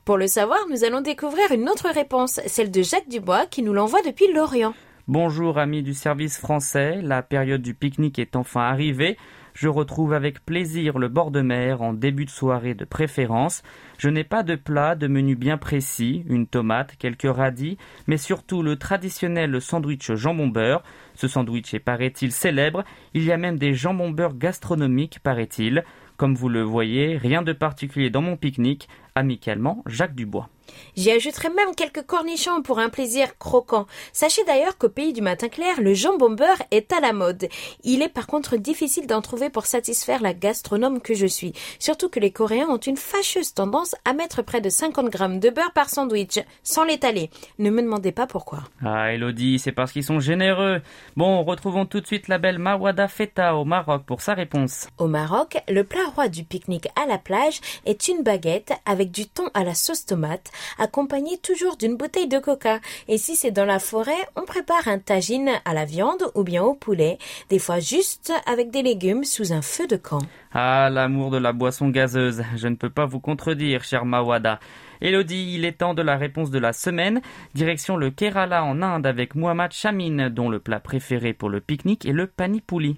Pour 0.06 0.18
le 0.18 0.28
savoir, 0.28 0.60
nous 0.70 0.86
allons 0.86 1.02
découvrir 1.02 1.52
une 1.52 1.68
autre 1.68 1.90
réponse, 1.94 2.40
celle 2.46 2.72
de 2.72 2.82
Jacques 2.82 3.10
Dubois 3.10 3.48
qui 3.48 3.64
nous 3.64 3.74
l'envoie 3.74 4.02
depuis 4.02 4.32
l'Orient. 4.34 4.74
Bonjour 5.08 5.58
amis 5.58 5.84
du 5.84 5.94
service 5.94 6.38
français, 6.38 7.02
la 7.02 7.22
période 7.24 7.62
du 7.62 7.74
pique-nique 7.74 8.18
est 8.18 8.38
enfin 8.38 8.62
arrivée. 8.62 9.18
Je 9.54 9.68
retrouve 9.68 10.14
avec 10.14 10.46
plaisir 10.46 10.98
le 10.98 11.08
bord 11.08 11.32
de 11.32 11.42
mer 11.42 11.82
en 11.82 11.94
début 11.94 12.26
de 12.26 12.30
soirée 12.30 12.74
de 12.74 12.86
préférence. 12.86 13.64
Je 13.98 14.10
n'ai 14.10 14.24
pas 14.24 14.44
de 14.44 14.56
plat, 14.56 14.96
de 14.96 15.08
menu 15.08 15.36
bien 15.36 15.58
précis, 15.58 16.24
une 16.28 16.48
tomate, 16.48 16.96
quelques 16.98 17.32
radis, 17.32 17.78
mais 18.08 18.18
surtout 18.18 18.64
le 18.64 18.78
traditionnel 18.78 19.62
sandwich 19.62 20.14
jambon 20.14 20.48
beurre. 20.48 20.84
Ce 21.16 21.28
sandwich 21.28 21.74
est, 21.74 21.80
paraît-il, 21.80 22.32
célèbre. 22.32 22.84
Il 23.14 23.24
y 23.24 23.32
a 23.32 23.38
même 23.38 23.58
des 23.58 23.74
jambon 23.74 24.10
beurre 24.10 24.36
gastronomiques, 24.36 25.20
paraît-il. 25.20 25.84
Comme 26.18 26.36
vous 26.36 26.50
le 26.50 26.62
voyez, 26.62 27.18
rien 27.18 27.42
de 27.42 27.52
particulier 27.52 28.12
dans 28.12 28.22
mon 28.22 28.38
pique-nique. 28.38 28.88
Amicalement, 29.16 29.84
Jacques 29.86 30.16
Dubois. 30.16 30.50
J'y 30.96 31.12
ajouterai 31.12 31.50
même 31.50 31.74
quelques 31.76 32.06
cornichons 32.06 32.62
pour 32.62 32.80
un 32.80 32.90
plaisir 32.90 33.38
croquant. 33.38 33.88
Sachez 34.14 34.44
d'ailleurs 34.44 34.78
qu'au 34.78 34.90
pays 34.90 35.14
du 35.14 35.22
matin 35.22 35.48
clair, 35.48 35.82
le 35.82 35.94
jambon 35.94 36.32
beurre 36.32 36.62
est 36.72 36.92
à 36.92 37.00
la 37.00 37.14
mode. 37.14 37.48
Il 37.84 38.02
est 38.02 38.10
par 38.10 38.28
contre 38.28 38.58
difficile 38.58 39.08
d'en 39.08 39.22
trouver 39.22 39.50
pour 39.50 39.66
satisfaire 39.66 40.22
la 40.22 40.34
gastronome 40.34 41.02
que 41.02 41.14
je 41.14 41.26
suis. 41.26 41.54
Surtout 41.80 42.10
que 42.10 42.20
les 42.20 42.32
Coréens 42.32 42.68
ont 42.68 42.78
une 42.78 42.98
fâcheuse 42.98 43.54
tendance 43.54 43.96
à 44.06 44.14
mettre 44.14 44.42
près 44.42 44.62
de 44.62 44.70
50 44.70 45.10
grammes 45.10 45.40
de 45.40 45.50
beurre 45.50 45.74
par 45.74 45.90
sandwich, 45.90 46.40
sans 46.64 46.84
l'étaler. 46.84 47.30
Ne 47.58 47.70
me 47.70 47.82
demandez 47.82 48.12
pas 48.12 48.28
pourquoi. 48.28 48.64
Ah, 48.84 49.14
Elodie, 49.14 49.60
c'est 49.60 49.72
parce 49.72 49.92
qu'ils 49.92 50.04
sont 50.04 50.20
généreux. 50.20 50.82
Bon, 51.16 51.44
retrouvons 51.44 51.86
tout 51.86 52.02
de 52.02 52.08
suite 52.08 52.28
la 52.28 52.38
belle 52.38 52.60
Mawada 52.60 53.08
Feta 53.08 53.56
au 53.56 53.66
Maroc 53.66 54.04
pour 54.06 54.22
sa 54.22 54.34
réponse. 54.34 54.88
Au 54.98 55.08
Maroc, 55.08 55.58
le 55.70 55.84
plat 55.84 56.06
roi 56.16 56.28
du 56.28 56.44
pique-nique 56.44 56.88
à 57.02 57.06
la 57.06 57.18
plage 57.18 57.62
est 57.86 58.08
une 58.08 58.24
baguette 58.24 58.74
avec 58.86 59.01
du 59.10 59.26
thon 59.26 59.50
à 59.54 59.64
la 59.64 59.74
sauce 59.74 60.06
tomate, 60.06 60.52
accompagné 60.78 61.38
toujours 61.40 61.78
d'une 61.78 61.98
bouteille 61.98 62.28
de 62.28 62.38
coca. 62.38 62.80
Et 63.08 63.18
si 63.18 63.36
c'est 63.36 63.52
dans 63.52 63.66
la 63.66 63.80
forêt, 63.80 64.28
on 64.36 64.44
prépare 64.44 64.88
un 64.88 65.00
tagine 65.00 65.50
à 65.66 65.74
la 65.74 65.86
viande 65.86 66.24
ou 66.36 66.44
bien 66.44 66.64
au 66.64 66.76
poulet, 66.76 67.18
des 67.50 67.58
fois 67.58 67.80
juste 67.80 68.32
avec 68.46 68.70
des 68.70 68.84
légumes 68.84 69.24
sous 69.24 69.54
un 69.54 69.64
feu 69.64 69.88
de 69.88 69.96
camp. 69.96 70.22
Ah, 70.54 70.90
l'amour 70.92 71.32
de 71.32 71.38
la 71.38 71.54
boisson 71.54 71.90
gazeuse. 71.90 72.44
Je 72.58 72.68
ne 72.68 72.76
peux 72.76 72.90
pas 72.90 73.06
vous 73.06 73.22
contredire, 73.22 73.84
cher 73.84 74.06
Mawada. 74.06 74.60
Elodie, 75.02 75.56
il 75.56 75.66
est 75.66 75.80
temps 75.80 75.94
de 75.94 76.02
la 76.02 76.18
réponse 76.18 76.52
de 76.52 76.60
la 76.60 76.74
semaine. 76.74 77.22
Direction 77.56 77.98
le 77.98 78.12
Kerala 78.12 78.64
en 78.64 78.82
Inde 78.82 79.08
avec 79.08 79.34
Muhammad 79.34 79.72
Shamin, 79.72 80.30
dont 80.30 80.50
le 80.50 80.60
plat 80.60 80.80
préféré 80.80 81.34
pour 81.34 81.50
le 81.50 81.62
pique-nique 81.62 82.06
est 82.06 82.12
le 82.12 82.28
panipuli. 82.28 82.98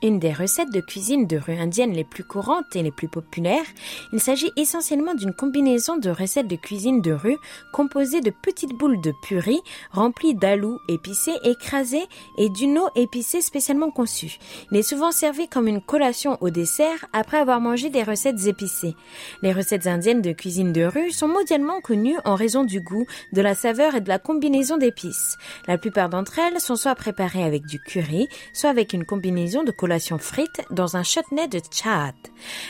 Une 0.00 0.20
des 0.20 0.32
recettes 0.32 0.70
de 0.72 0.80
cuisine 0.80 1.26
de 1.26 1.36
rue 1.36 1.58
indienne 1.58 1.92
les 1.92 2.04
plus 2.04 2.22
courantes 2.22 2.76
et 2.76 2.84
les 2.84 2.92
plus 2.92 3.08
populaires, 3.08 3.64
il 4.12 4.20
s'agit 4.20 4.52
essentiellement 4.56 5.14
d'une 5.14 5.32
combinaison 5.32 5.96
de 5.96 6.08
recettes 6.08 6.46
de 6.46 6.54
cuisine 6.54 7.02
de 7.02 7.10
rue 7.10 7.36
composées 7.72 8.20
de 8.20 8.30
petites 8.30 8.74
boules 8.74 9.00
de 9.00 9.12
purée 9.22 9.58
remplies 9.90 10.36
d'alou 10.36 10.78
épicé 10.88 11.32
écrasé 11.42 12.00
et 12.36 12.48
d'une 12.48 12.78
eau 12.78 12.88
épicée 12.94 13.40
spécialement 13.40 13.90
conçue. 13.90 14.38
Il 14.70 14.76
est 14.76 14.82
souvent 14.82 15.10
servi 15.10 15.48
comme 15.48 15.66
une 15.66 15.80
collation 15.80 16.38
au 16.40 16.50
dessert 16.50 17.06
après 17.12 17.38
avoir 17.38 17.60
mangé 17.60 17.90
des 17.90 18.04
recettes 18.04 18.46
épicées. 18.46 18.94
Les 19.42 19.52
recettes 19.52 19.88
indiennes 19.88 20.22
de 20.22 20.32
cuisine 20.32 20.72
de 20.72 20.84
rue 20.84 21.10
sont 21.10 21.28
mondialement 21.28 21.80
connues 21.80 22.18
en 22.24 22.36
raison 22.36 22.62
du 22.62 22.80
goût, 22.80 23.06
de 23.32 23.42
la 23.42 23.56
saveur 23.56 23.96
et 23.96 24.00
de 24.00 24.08
la 24.08 24.20
combinaison 24.20 24.76
d'épices. 24.76 25.36
La 25.66 25.76
plupart 25.76 26.08
d'entre 26.08 26.38
elles 26.38 26.60
sont 26.60 26.76
soit 26.76 26.94
préparées 26.94 27.42
avec 27.42 27.66
du 27.66 27.80
curry, 27.80 28.28
soit 28.52 28.70
avec 28.70 28.92
une 28.92 29.04
combinaison 29.04 29.64
de 29.64 29.72
frites 30.18 30.62
dans 30.70 30.96
un 30.96 31.02
chutney 31.02 31.48
de 31.48 31.60
chat. 31.70 32.14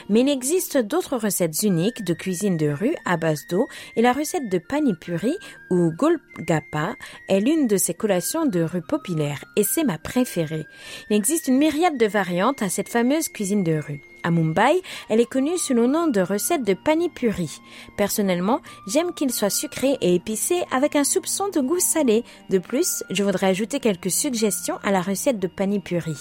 Mais 0.08 0.20
il 0.20 0.28
existe 0.28 0.78
d'autres 0.78 1.16
recettes 1.16 1.62
uniques 1.62 2.04
de 2.04 2.14
cuisine 2.14 2.56
de 2.56 2.68
rue 2.68 2.94
à 3.04 3.16
base 3.16 3.46
d'eau 3.48 3.66
et 3.96 4.02
la 4.02 4.12
recette 4.12 4.48
de 4.48 4.58
panipuri 4.58 5.36
ou 5.70 5.90
golgappa 5.90 6.94
est 7.28 7.40
l'une 7.40 7.66
de 7.66 7.76
ces 7.76 7.94
collations 7.94 8.46
de 8.46 8.62
rue 8.62 8.82
populaires 8.82 9.44
et 9.56 9.64
c'est 9.64 9.84
ma 9.84 9.98
préférée. 9.98 10.66
Il 11.10 11.16
existe 11.16 11.48
une 11.48 11.58
myriade 11.58 11.98
de 11.98 12.06
variantes 12.06 12.62
à 12.62 12.68
cette 12.68 12.88
fameuse 12.88 13.28
cuisine 13.28 13.64
de 13.64 13.80
rue. 13.80 14.00
À 14.22 14.30
Mumbai, 14.30 14.82
elle 15.08 15.20
est 15.20 15.30
connue 15.30 15.58
sous 15.58 15.74
le 15.74 15.86
nom 15.86 16.08
de 16.08 16.20
recette 16.20 16.64
de 16.64 16.74
panipuri. 16.74 17.60
Personnellement, 17.96 18.60
j'aime 18.88 19.14
qu'il 19.14 19.32
soit 19.32 19.50
sucré 19.50 19.96
et 20.00 20.14
épicé 20.14 20.64
avec 20.72 20.96
un 20.96 21.04
soupçon 21.04 21.48
de 21.48 21.60
goût 21.60 21.78
salé. 21.78 22.24
De 22.50 22.58
plus, 22.58 23.04
je 23.10 23.22
voudrais 23.22 23.46
ajouter 23.46 23.80
quelques 23.80 24.10
suggestions 24.10 24.78
à 24.82 24.90
la 24.90 25.02
recette 25.02 25.38
de 25.38 25.46
panipuri. 25.46 26.16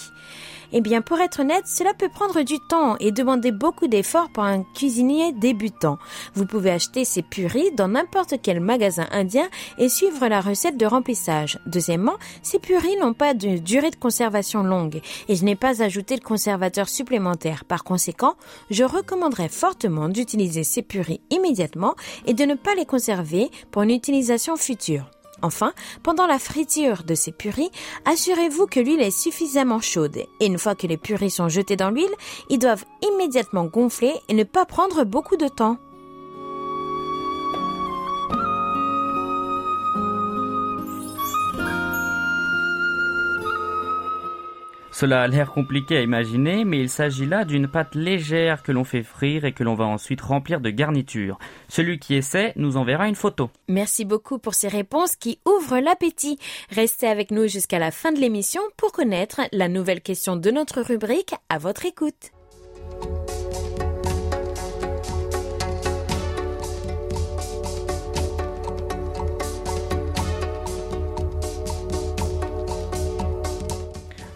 Eh 0.72 0.80
bien, 0.80 1.00
pour 1.00 1.18
être 1.20 1.40
honnête, 1.40 1.66
cela 1.66 1.94
peut 1.94 2.08
prendre 2.08 2.42
du 2.42 2.58
temps 2.68 2.96
et 3.00 3.10
demander 3.10 3.52
beaucoup 3.52 3.86
d'efforts 3.86 4.28
pour 4.30 4.44
un 4.44 4.62
cuisinier 4.74 5.32
débutant. 5.32 5.98
Vous 6.34 6.44
pouvez 6.44 6.70
acheter 6.70 7.04
ces 7.04 7.22
puris 7.22 7.72
dans 7.72 7.88
n'importe 7.88 8.34
quel 8.42 8.60
magasin 8.60 9.06
indien 9.10 9.48
et 9.78 9.88
suivre 9.88 10.28
la 10.28 10.40
recette 10.40 10.76
de 10.76 10.86
remplissage. 10.86 11.58
Deuxièmement, 11.66 12.16
ces 12.42 12.58
puris 12.58 12.96
n'ont 13.00 13.14
pas 13.14 13.34
de 13.34 13.58
durée 13.58 13.90
de 13.90 13.96
conservation 13.96 14.62
longue 14.62 15.00
et 15.28 15.36
je 15.36 15.44
n'ai 15.44 15.56
pas 15.56 15.82
ajouté 15.82 16.16
de 16.16 16.24
conservateur 16.24 16.88
supplémentaire. 16.88 17.64
Par 17.64 17.82
conséquent, 17.84 18.34
je 18.70 18.84
recommanderais 18.84 19.48
fortement 19.48 20.08
d'utiliser 20.08 20.64
ces 20.64 20.82
puris 20.82 21.20
immédiatement 21.30 21.94
et 22.26 22.34
de 22.34 22.44
ne 22.44 22.54
pas 22.54 22.74
les 22.74 22.86
conserver 22.86 23.50
pour 23.70 23.82
une 23.82 23.90
utilisation 23.90 24.56
future. 24.56 25.10
Enfin, 25.42 25.72
pendant 26.02 26.26
la 26.26 26.38
friture 26.38 27.04
de 27.04 27.14
ces 27.14 27.32
puris, 27.32 27.70
assurez-vous 28.04 28.66
que 28.66 28.80
l'huile 28.80 29.00
est 29.00 29.10
suffisamment 29.10 29.80
chaude 29.80 30.16
et 30.16 30.46
une 30.46 30.58
fois 30.58 30.74
que 30.74 30.86
les 30.86 30.96
puris 30.96 31.30
sont 31.30 31.48
jetés 31.48 31.76
dans 31.76 31.90
l'huile, 31.90 32.14
ils 32.50 32.58
doivent 32.58 32.84
immédiatement 33.02 33.64
gonfler 33.64 34.14
et 34.28 34.34
ne 34.34 34.44
pas 34.44 34.64
prendre 34.64 35.04
beaucoup 35.04 35.36
de 35.36 35.48
temps. 35.48 35.78
Cela 44.98 45.22
a 45.22 45.28
l'air 45.28 45.52
compliqué 45.52 45.96
à 45.96 46.00
imaginer, 46.00 46.64
mais 46.64 46.80
il 46.80 46.88
s'agit 46.88 47.24
là 47.24 47.44
d'une 47.44 47.68
pâte 47.68 47.94
légère 47.94 48.64
que 48.64 48.72
l'on 48.72 48.82
fait 48.82 49.04
frire 49.04 49.44
et 49.44 49.52
que 49.52 49.62
l'on 49.62 49.76
va 49.76 49.84
ensuite 49.84 50.20
remplir 50.20 50.60
de 50.60 50.70
garniture. 50.70 51.38
Celui 51.68 52.00
qui 52.00 52.16
essaie 52.16 52.52
nous 52.56 52.76
enverra 52.76 53.06
une 53.06 53.14
photo. 53.14 53.48
Merci 53.68 54.04
beaucoup 54.04 54.40
pour 54.40 54.54
ces 54.54 54.66
réponses 54.66 55.14
qui 55.14 55.38
ouvrent 55.46 55.78
l'appétit. 55.78 56.40
Restez 56.70 57.06
avec 57.06 57.30
nous 57.30 57.46
jusqu'à 57.46 57.78
la 57.78 57.92
fin 57.92 58.10
de 58.10 58.18
l'émission 58.18 58.60
pour 58.76 58.90
connaître 58.90 59.42
la 59.52 59.68
nouvelle 59.68 60.00
question 60.00 60.34
de 60.34 60.50
notre 60.50 60.82
rubrique 60.82 61.32
à 61.48 61.58
votre 61.58 61.86
écoute. 61.86 62.32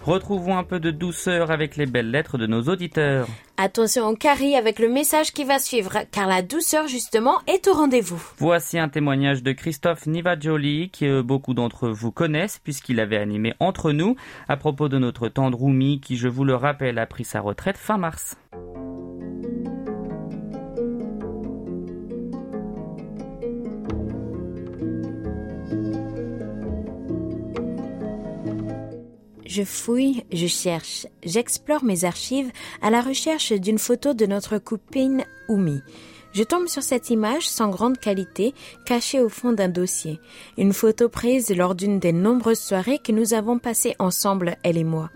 Retrouvons 0.05 0.59
un 0.59 0.65
peu 0.65 0.81
de 0.81 0.91
douceur 0.91 1.53
avec 1.53 1.77
les 1.77 1.87
belles 1.87 2.11
lettres 2.11 2.37
de 2.37 2.47
nos 2.47 2.63
auditeurs. 2.63 3.29
Attention 3.57 4.09
au 4.09 4.17
carré 4.17 4.57
avec 4.57 4.81
le 4.81 4.89
message 4.89 5.33
qui 5.33 5.45
va 5.45 5.61
suivre, 5.61 5.99
car 6.11 6.27
la 6.27 6.43
douceur 6.43 6.89
justement 6.89 7.39
est 7.47 7.69
au 7.69 7.73
rendez-vous. 7.73 8.21
Voici 8.39 8.79
un 8.79 8.89
témoignage 8.89 9.45
de 9.45 9.53
Christophe 9.53 10.07
Nivajoli 10.07 10.91
que 10.91 11.21
beaucoup 11.21 11.55
d'entre 11.55 11.89
vous 11.89 12.11
connaissent 12.11 12.59
puisqu'il 12.59 12.99
avait 12.99 13.19
animé 13.19 13.55
Entre 13.61 13.93
nous 13.93 14.17
à 14.49 14.57
propos 14.57 14.89
de 14.89 14.99
notre 14.99 15.29
tendre 15.29 15.63
qui, 16.01 16.17
je 16.17 16.29
vous 16.29 16.45
le 16.45 16.57
rappelle, 16.57 16.99
a 16.99 17.07
pris 17.07 17.25
sa 17.25 17.41
retraite 17.41 17.77
fin 17.77 17.99
mars. 17.99 18.37
Je 29.55 29.65
fouille, 29.65 30.25
je 30.33 30.47
cherche, 30.47 31.07
j'explore 31.23 31.85
mes 31.85 32.07
archives 32.07 32.51
à 32.81 32.89
la 32.89 33.03
recherche 33.03 33.53
d'une 33.53 33.77
photo 33.77 34.15
de 34.15 34.25
notre 34.25 34.57
copine 34.57 35.27
Oumi. 35.47 35.83
Je 36.33 36.43
tombe 36.43 36.69
sur 36.69 36.83
cette 36.83 37.11
image 37.11 37.47
sans 37.47 37.69
grande 37.69 37.99
qualité, 37.99 38.55
cachée 38.87 39.21
au 39.21 39.29
fond 39.29 39.53
d'un 39.53 39.69
dossier. 39.69 40.21
Une 40.57 40.73
photo 40.73 41.11
prise 41.11 41.55
lors 41.55 41.75
d'une 41.75 41.99
des 41.99 42.15
nombreuses 42.15 42.61
soirées 42.61 42.99
que 42.99 43.13
nous 43.13 43.35
avons 43.35 43.59
passées 43.59 43.95
ensemble, 43.99 44.57
elle 44.63 44.79
et 44.79 44.85
moi. 44.85 45.11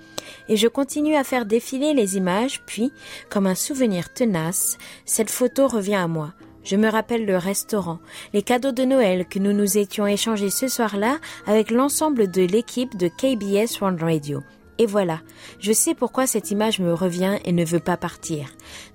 Et 0.50 0.58
je 0.58 0.68
continue 0.68 1.16
à 1.16 1.24
faire 1.24 1.46
défiler 1.46 1.94
les 1.94 2.18
images, 2.18 2.60
puis, 2.66 2.92
comme 3.30 3.46
un 3.46 3.54
souvenir 3.54 4.12
tenace, 4.12 4.76
cette 5.06 5.30
photo 5.30 5.66
revient 5.66 5.94
à 5.94 6.08
moi. 6.08 6.34
Je 6.66 6.74
me 6.74 6.88
rappelle 6.88 7.26
le 7.26 7.36
restaurant, 7.36 8.00
les 8.34 8.42
cadeaux 8.42 8.72
de 8.72 8.82
Noël 8.82 9.24
que 9.26 9.38
nous 9.38 9.52
nous 9.52 9.78
étions 9.78 10.04
échangés 10.04 10.50
ce 10.50 10.66
soir-là 10.66 11.18
avec 11.46 11.70
l'ensemble 11.70 12.28
de 12.28 12.42
l'équipe 12.42 12.96
de 12.96 13.06
KBS 13.06 13.80
One 13.80 14.02
Radio. 14.02 14.42
Et 14.78 14.84
voilà, 14.84 15.20
je 15.58 15.72
sais 15.72 15.94
pourquoi 15.94 16.26
cette 16.26 16.50
image 16.50 16.80
me 16.80 16.92
revient 16.92 17.38
et 17.46 17.52
ne 17.52 17.64
veut 17.64 17.80
pas 17.80 17.96
partir. 17.96 18.48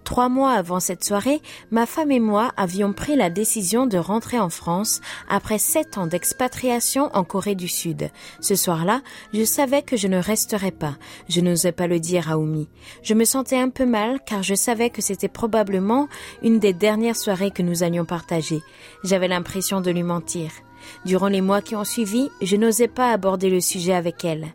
Trois 0.03 0.29
mois 0.29 0.51
avant 0.51 0.79
cette 0.79 1.03
soirée, 1.03 1.41
ma 1.71 1.87
femme 1.87 2.11
et 2.11 2.19
moi 2.19 2.51
avions 2.55 2.93
pris 2.93 3.15
la 3.15 3.31
décision 3.31 3.87
de 3.87 3.97
rentrer 3.97 4.39
en 4.39 4.49
France 4.49 5.01
après 5.27 5.57
sept 5.57 5.97
ans 5.97 6.05
d'expatriation 6.05 7.09
en 7.13 7.23
Corée 7.23 7.55
du 7.55 7.67
Sud. 7.67 8.11
Ce 8.41 8.55
soir-là, 8.55 9.01
je 9.33 9.43
savais 9.43 9.81
que 9.81 9.97
je 9.97 10.07
ne 10.07 10.17
resterais 10.17 10.71
pas. 10.71 10.97
Je 11.29 11.41
n'osais 11.41 11.71
pas 11.71 11.87
le 11.87 11.99
dire 11.99 12.29
à 12.29 12.37
Oumi. 12.37 12.67
Je 13.01 13.15
me 13.15 13.25
sentais 13.25 13.57
un 13.57 13.69
peu 13.69 13.85
mal 13.85 14.19
car 14.25 14.43
je 14.43 14.55
savais 14.55 14.91
que 14.91 15.01
c'était 15.01 15.27
probablement 15.27 16.09
une 16.43 16.59
des 16.59 16.73
dernières 16.73 17.15
soirées 17.15 17.51
que 17.51 17.63
nous 17.63 17.81
allions 17.81 18.05
partager. 18.05 18.61
J'avais 19.03 19.27
l'impression 19.27 19.81
de 19.81 19.89
lui 19.89 20.03
mentir. 20.03 20.51
Durant 21.05 21.27
les 21.27 21.41
mois 21.41 21.61
qui 21.61 21.75
ont 21.75 21.83
suivi, 21.83 22.29
je 22.41 22.55
n'osais 22.55 22.87
pas 22.87 23.11
aborder 23.11 23.49
le 23.49 23.61
sujet 23.61 23.93
avec 23.93 24.25
elle. 24.25 24.53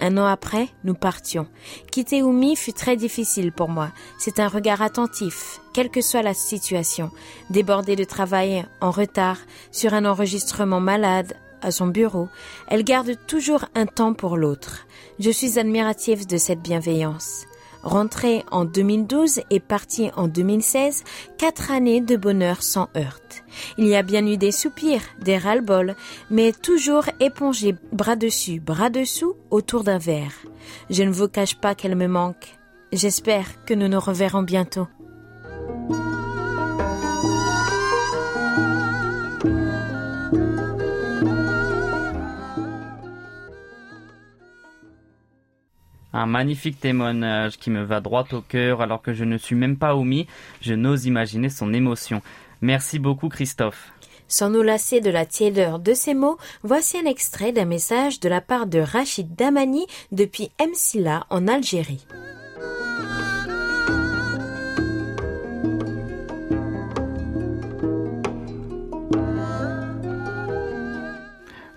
Un 0.00 0.16
an 0.16 0.26
après, 0.26 0.68
nous 0.84 0.94
partions. 0.94 1.46
Quitter 1.90 2.22
Oumi 2.22 2.54
fut 2.54 2.72
très 2.72 2.96
difficile 2.96 3.52
pour 3.52 3.68
moi. 3.68 3.90
C'est 4.18 4.38
un 4.38 4.48
regard 4.48 4.80
attentif, 4.80 5.60
quelle 5.74 5.90
que 5.90 6.00
soit 6.00 6.22
la 6.22 6.34
situation. 6.34 7.10
Débordée 7.50 7.96
de 7.96 8.04
travail, 8.04 8.64
en 8.80 8.90
retard, 8.90 9.38
sur 9.72 9.94
un 9.94 10.04
enregistrement 10.04 10.80
malade, 10.80 11.34
à 11.60 11.72
son 11.72 11.88
bureau, 11.88 12.28
elle 12.68 12.84
garde 12.84 13.16
toujours 13.26 13.64
un 13.74 13.86
temps 13.86 14.14
pour 14.14 14.36
l'autre. 14.36 14.86
Je 15.18 15.30
suis 15.30 15.58
admirative 15.58 16.26
de 16.26 16.36
cette 16.36 16.60
bienveillance. 16.60 17.47
Rentrée 17.82 18.44
en 18.50 18.64
2012 18.64 19.40
et 19.50 19.60
partie 19.60 20.10
en 20.16 20.28
2016, 20.28 21.04
quatre 21.38 21.70
années 21.70 22.00
de 22.00 22.16
bonheur 22.16 22.62
sans 22.62 22.88
heurte. 22.96 23.44
Il 23.78 23.86
y 23.86 23.94
a 23.94 24.02
bien 24.02 24.26
eu 24.26 24.36
des 24.36 24.52
soupirs, 24.52 25.02
des 25.20 25.38
ras-le-bol, 25.38 25.94
mais 26.30 26.52
toujours 26.52 27.04
épongés 27.20 27.76
bras 27.92 28.16
dessus, 28.16 28.60
bras 28.60 28.90
dessous 28.90 29.34
autour 29.50 29.84
d'un 29.84 29.98
verre. 29.98 30.34
Je 30.90 31.02
ne 31.02 31.10
vous 31.10 31.28
cache 31.28 31.54
pas 31.56 31.74
qu'elle 31.74 31.96
me 31.96 32.08
manque. 32.08 32.58
J'espère 32.92 33.64
que 33.64 33.74
nous 33.74 33.88
nous 33.88 34.00
reverrons 34.00 34.42
bientôt. 34.42 34.88
Un 46.18 46.26
magnifique 46.26 46.80
témoignage 46.80 47.58
qui 47.58 47.70
me 47.70 47.84
va 47.84 48.00
droit 48.00 48.26
au 48.32 48.40
cœur 48.40 48.82
alors 48.82 49.00
que 49.00 49.14
je 49.14 49.22
ne 49.22 49.38
suis 49.38 49.54
même 49.54 49.76
pas 49.76 49.94
omis. 49.94 50.26
Je 50.60 50.74
n'ose 50.74 51.06
imaginer 51.06 51.48
son 51.48 51.72
émotion. 51.72 52.22
Merci 52.60 52.98
beaucoup 52.98 53.28
Christophe. 53.28 53.92
Sans 54.26 54.50
nous 54.50 54.62
lasser 54.62 55.00
de 55.00 55.10
la 55.10 55.26
tiédeur 55.26 55.78
de 55.78 55.94
ces 55.94 56.14
mots, 56.14 56.36
voici 56.64 56.98
un 56.98 57.08
extrait 57.08 57.52
d'un 57.52 57.66
message 57.66 58.18
de 58.18 58.28
la 58.28 58.40
part 58.40 58.66
de 58.66 58.80
Rachid 58.80 59.36
Damani 59.36 59.86
depuis 60.10 60.50
Msila 60.60 61.24
en 61.30 61.46
Algérie. 61.46 62.04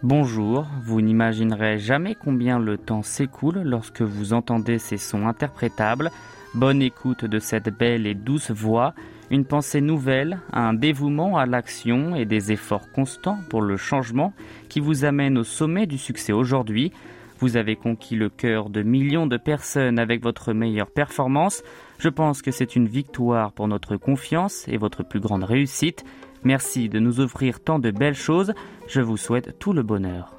Bonjour, 0.04 0.66
vous 0.82 1.00
n'imaginerez 1.00 1.78
jamais 1.78 2.16
combien 2.16 2.58
le 2.58 2.80
temps 2.80 3.04
s'écoule 3.04 3.62
lorsque 3.64 4.02
vous 4.02 4.34
entendez 4.34 4.80
ces 4.80 4.98
sons 4.98 5.28
interprétables. 5.28 6.10
Bonne 6.56 6.82
écoute 6.82 7.24
de 7.24 7.38
cette 7.38 7.70
belle 7.70 8.08
et 8.08 8.16
douce 8.16 8.50
voix, 8.50 8.96
une 9.30 9.46
pensée 9.46 9.80
nouvelle, 9.80 10.40
un 10.54 10.74
dévouement 10.74 11.38
à 11.38 11.46
l'action 11.46 12.16
et 12.16 12.26
des 12.26 12.52
efforts 12.52 12.92
constants 12.92 13.38
pour 13.52 13.62
le 13.62 13.78
changement 13.78 14.34
qui 14.70 14.80
vous 14.80 15.06
amènent 15.06 15.38
au 15.38 15.44
sommet 15.44 15.86
du 15.86 16.00
succès 16.00 16.34
aujourd'hui. 16.34 16.92
Vous 17.38 17.56
avez 17.56 17.76
conquis 17.76 18.16
le 18.16 18.30
cœur 18.30 18.72
de 18.72 18.82
millions 18.82 19.28
de 19.28 19.38
personnes 19.38 20.00
avec 20.00 20.24
votre 20.24 20.52
meilleure 20.52 20.90
performance. 20.90 21.62
Je 22.00 22.10
pense 22.10 22.42
que 22.42 22.50
c'est 22.50 22.76
une 22.76 22.88
victoire 22.88 23.52
pour 23.52 23.68
notre 23.68 23.98
confiance 23.98 24.68
et 24.68 24.78
votre 24.78 25.04
plus 25.04 25.20
grande 25.20 25.44
réussite. 25.44 26.04
Merci 26.44 26.90
de 26.90 27.00
nous 27.00 27.20
offrir 27.20 27.60
tant 27.60 27.80
de 27.80 27.92
belles 27.92 28.16
choses. 28.16 28.54
Je 28.88 29.02
vous 29.02 29.18
souhaite 29.18 29.60
tout 29.60 29.74
le 29.74 29.84
bonheur. 29.84 30.36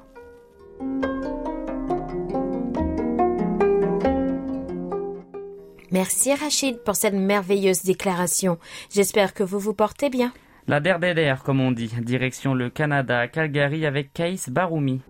Merci 5.91 6.33
Rachid 6.33 6.79
pour 6.83 6.95
cette 6.95 7.13
merveilleuse 7.13 7.83
déclaration. 7.83 8.57
J'espère 8.89 9.35
que 9.35 9.43
vous 9.43 9.59
vous 9.59 9.75
portez 9.75 10.09
bien. 10.09 10.33
La 10.67 10.79
der 10.79 11.43
comme 11.43 11.59
on 11.59 11.71
dit, 11.71 11.91
direction 12.01 12.55
le 12.55 12.69
Canada 12.69 13.19
à 13.19 13.27
Calgary 13.27 13.85
avec 13.85 14.11
Kaïs 14.11 14.49
Baroumi. 14.49 15.01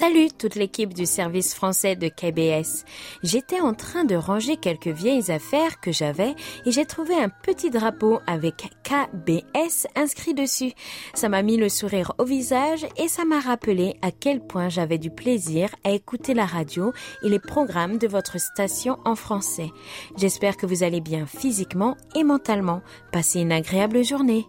Salut 0.00 0.28
toute 0.30 0.54
l'équipe 0.54 0.94
du 0.94 1.06
service 1.06 1.56
français 1.56 1.96
de 1.96 2.06
KBS. 2.06 2.84
J'étais 3.24 3.58
en 3.58 3.74
train 3.74 4.04
de 4.04 4.14
ranger 4.14 4.56
quelques 4.56 4.86
vieilles 4.86 5.32
affaires 5.32 5.80
que 5.80 5.90
j'avais 5.90 6.36
et 6.64 6.70
j'ai 6.70 6.84
trouvé 6.84 7.16
un 7.16 7.28
petit 7.28 7.70
drapeau 7.70 8.20
avec 8.28 8.70
KBS 8.84 9.88
inscrit 9.96 10.34
dessus. 10.34 10.70
Ça 11.14 11.28
m'a 11.28 11.42
mis 11.42 11.56
le 11.56 11.68
sourire 11.68 12.12
au 12.18 12.24
visage 12.24 12.86
et 12.96 13.08
ça 13.08 13.24
m'a 13.24 13.40
rappelé 13.40 13.96
à 14.00 14.12
quel 14.12 14.40
point 14.40 14.68
j'avais 14.68 14.98
du 14.98 15.10
plaisir 15.10 15.74
à 15.82 15.90
écouter 15.90 16.32
la 16.32 16.46
radio 16.46 16.92
et 17.24 17.28
les 17.28 17.40
programmes 17.40 17.98
de 17.98 18.06
votre 18.06 18.38
station 18.38 18.98
en 19.04 19.16
français. 19.16 19.72
J'espère 20.16 20.56
que 20.56 20.66
vous 20.66 20.84
allez 20.84 21.00
bien 21.00 21.26
physiquement 21.26 21.96
et 22.14 22.22
mentalement. 22.22 22.82
Passez 23.10 23.40
une 23.40 23.50
agréable 23.50 24.04
journée. 24.04 24.46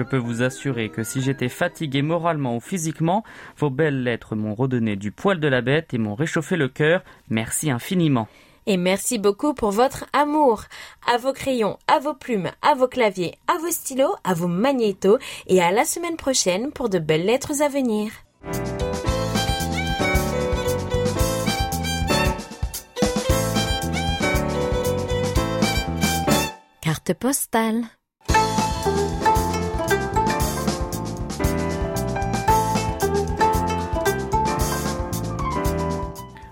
Je 0.00 0.04
peux 0.04 0.16
vous 0.16 0.40
assurer 0.40 0.88
que 0.88 1.04
si 1.04 1.20
j'étais 1.20 1.50
fatigué 1.50 2.00
moralement 2.00 2.56
ou 2.56 2.60
physiquement, 2.60 3.22
vos 3.58 3.68
belles 3.68 4.02
lettres 4.02 4.34
m'ont 4.34 4.54
redonné 4.54 4.96
du 4.96 5.12
poil 5.12 5.38
de 5.38 5.46
la 5.46 5.60
bête 5.60 5.92
et 5.92 5.98
m'ont 5.98 6.14
réchauffé 6.14 6.56
le 6.56 6.68
cœur. 6.68 7.02
Merci 7.28 7.70
infiniment. 7.70 8.26
Et 8.64 8.78
merci 8.78 9.18
beaucoup 9.18 9.52
pour 9.52 9.72
votre 9.72 10.06
amour. 10.14 10.62
À 11.06 11.18
vos 11.18 11.34
crayons, 11.34 11.76
à 11.86 11.98
vos 11.98 12.14
plumes, 12.14 12.50
à 12.62 12.74
vos 12.74 12.88
claviers, 12.88 13.34
à 13.46 13.58
vos 13.58 13.70
stylos, 13.70 14.14
à 14.24 14.32
vos 14.32 14.48
magnétos 14.48 15.18
et 15.48 15.60
à 15.60 15.70
la 15.70 15.84
semaine 15.84 16.16
prochaine 16.16 16.72
pour 16.72 16.88
de 16.88 16.98
belles 16.98 17.26
lettres 17.26 17.60
à 17.60 17.68
venir. 17.68 18.10
Carte 26.80 27.12
postale. 27.12 27.84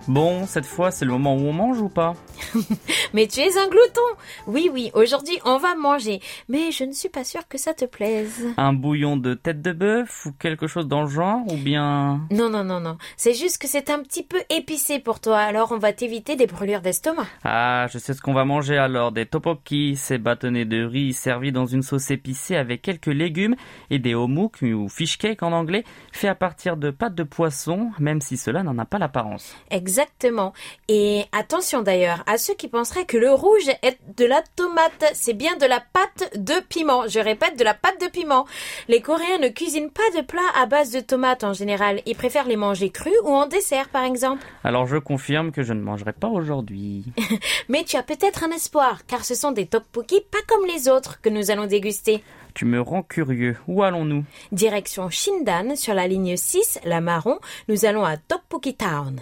Bon, 0.08 0.46
cette 0.46 0.64
fois, 0.64 0.90
c'est 0.90 1.04
le 1.04 1.12
moment 1.12 1.34
où 1.34 1.40
on 1.40 1.52
mange 1.52 1.82
ou 1.82 1.90
pas? 1.90 2.14
Mais 3.14 3.26
tu 3.26 3.40
es 3.40 3.58
un 3.58 3.68
glouton 3.68 4.00
Oui, 4.46 4.70
oui, 4.72 4.90
aujourd'hui 4.94 5.38
on 5.44 5.58
va 5.58 5.74
manger. 5.74 6.20
Mais 6.48 6.70
je 6.70 6.84
ne 6.84 6.92
suis 6.92 7.08
pas 7.08 7.24
sûre 7.24 7.46
que 7.48 7.58
ça 7.58 7.74
te 7.74 7.84
plaise. 7.84 8.46
Un 8.56 8.72
bouillon 8.72 9.16
de 9.16 9.34
tête 9.34 9.62
de 9.62 9.72
bœuf 9.72 10.26
ou 10.26 10.32
quelque 10.32 10.66
chose 10.66 10.86
dans 10.86 11.02
le 11.02 11.08
genre 11.08 11.40
ou 11.50 11.56
bien... 11.56 12.20
Non, 12.30 12.48
non, 12.48 12.64
non, 12.64 12.80
non. 12.80 12.98
C'est 13.16 13.34
juste 13.34 13.58
que 13.58 13.68
c'est 13.68 13.90
un 13.90 14.02
petit 14.02 14.22
peu 14.22 14.38
épicé 14.50 14.98
pour 14.98 15.20
toi, 15.20 15.38
alors 15.38 15.72
on 15.72 15.78
va 15.78 15.92
t'éviter 15.92 16.36
des 16.36 16.46
brûlures 16.46 16.80
d'estomac. 16.80 17.26
Ah, 17.44 17.86
je 17.90 17.98
sais 17.98 18.14
ce 18.14 18.22
qu'on 18.22 18.34
va 18.34 18.44
manger 18.44 18.76
alors. 18.76 19.12
Des 19.12 19.26
tteokbokki, 19.26 19.96
ces 19.96 20.18
bâtonnets 20.18 20.64
de 20.64 20.84
riz 20.84 21.12
servis 21.12 21.52
dans 21.52 21.66
une 21.66 21.82
sauce 21.82 22.10
épicée 22.10 22.56
avec 22.56 22.82
quelques 22.82 23.06
légumes 23.06 23.56
et 23.90 23.98
des 23.98 24.14
homouk 24.14 24.62
ou 24.62 24.88
fish 24.88 25.18
cake 25.18 25.42
en 25.42 25.52
anglais, 25.52 25.84
fait 26.12 26.28
à 26.28 26.34
partir 26.34 26.76
de 26.76 26.90
pâtes 26.90 27.14
de 27.14 27.22
poisson, 27.22 27.90
même 27.98 28.20
si 28.20 28.36
cela 28.36 28.62
n'en 28.62 28.78
a 28.78 28.84
pas 28.84 28.98
l'apparence. 28.98 29.54
Exactement. 29.70 30.52
Et 30.88 31.24
attention 31.32 31.82
d'ailleurs 31.82 32.22
à 32.26 32.37
ceux 32.38 32.54
qui 32.54 32.68
penseraient 32.68 33.04
que 33.04 33.16
le 33.16 33.32
rouge 33.32 33.68
est 33.82 33.98
de 34.16 34.24
la 34.24 34.42
tomate. 34.56 35.04
C'est 35.14 35.34
bien 35.34 35.56
de 35.56 35.66
la 35.66 35.80
pâte 35.80 36.32
de 36.36 36.54
piment. 36.68 37.06
Je 37.06 37.20
répète, 37.20 37.58
de 37.58 37.64
la 37.64 37.74
pâte 37.74 38.00
de 38.00 38.08
piment. 38.08 38.46
Les 38.88 39.00
Coréens 39.00 39.38
ne 39.38 39.48
cuisinent 39.48 39.90
pas 39.90 40.08
de 40.16 40.24
plats 40.24 40.40
à 40.56 40.66
base 40.66 40.90
de 40.90 41.00
tomates 41.00 41.44
en 41.44 41.52
général. 41.52 42.00
Ils 42.06 42.16
préfèrent 42.16 42.48
les 42.48 42.56
manger 42.56 42.90
crus 42.90 43.12
ou 43.24 43.30
en 43.30 43.46
dessert, 43.46 43.88
par 43.88 44.04
exemple. 44.04 44.44
Alors 44.64 44.86
je 44.86 44.96
confirme 44.96 45.52
que 45.52 45.62
je 45.62 45.72
ne 45.72 45.80
mangerai 45.80 46.12
pas 46.12 46.28
aujourd'hui. 46.28 47.04
Mais 47.68 47.84
tu 47.84 47.96
as 47.96 48.02
peut-être 48.02 48.44
un 48.44 48.50
espoir, 48.50 49.06
car 49.06 49.24
ce 49.24 49.34
sont 49.34 49.52
des 49.52 49.66
tteokbokki 49.66 50.22
pas 50.30 50.38
comme 50.46 50.66
les 50.66 50.88
autres 50.88 51.20
que 51.20 51.28
nous 51.28 51.50
allons 51.50 51.66
déguster. 51.66 52.22
Tu 52.54 52.64
me 52.64 52.80
rends 52.80 53.02
curieux. 53.02 53.56
Où 53.68 53.82
allons-nous? 53.82 54.24
Direction 54.52 55.10
Shindan, 55.10 55.76
sur 55.76 55.94
la 55.94 56.08
ligne 56.08 56.36
6, 56.36 56.80
la 56.84 57.00
marron. 57.00 57.38
Nous 57.68 57.84
allons 57.84 58.04
à 58.04 58.16
Tteokbokki 58.16 58.74
Town. 58.74 59.20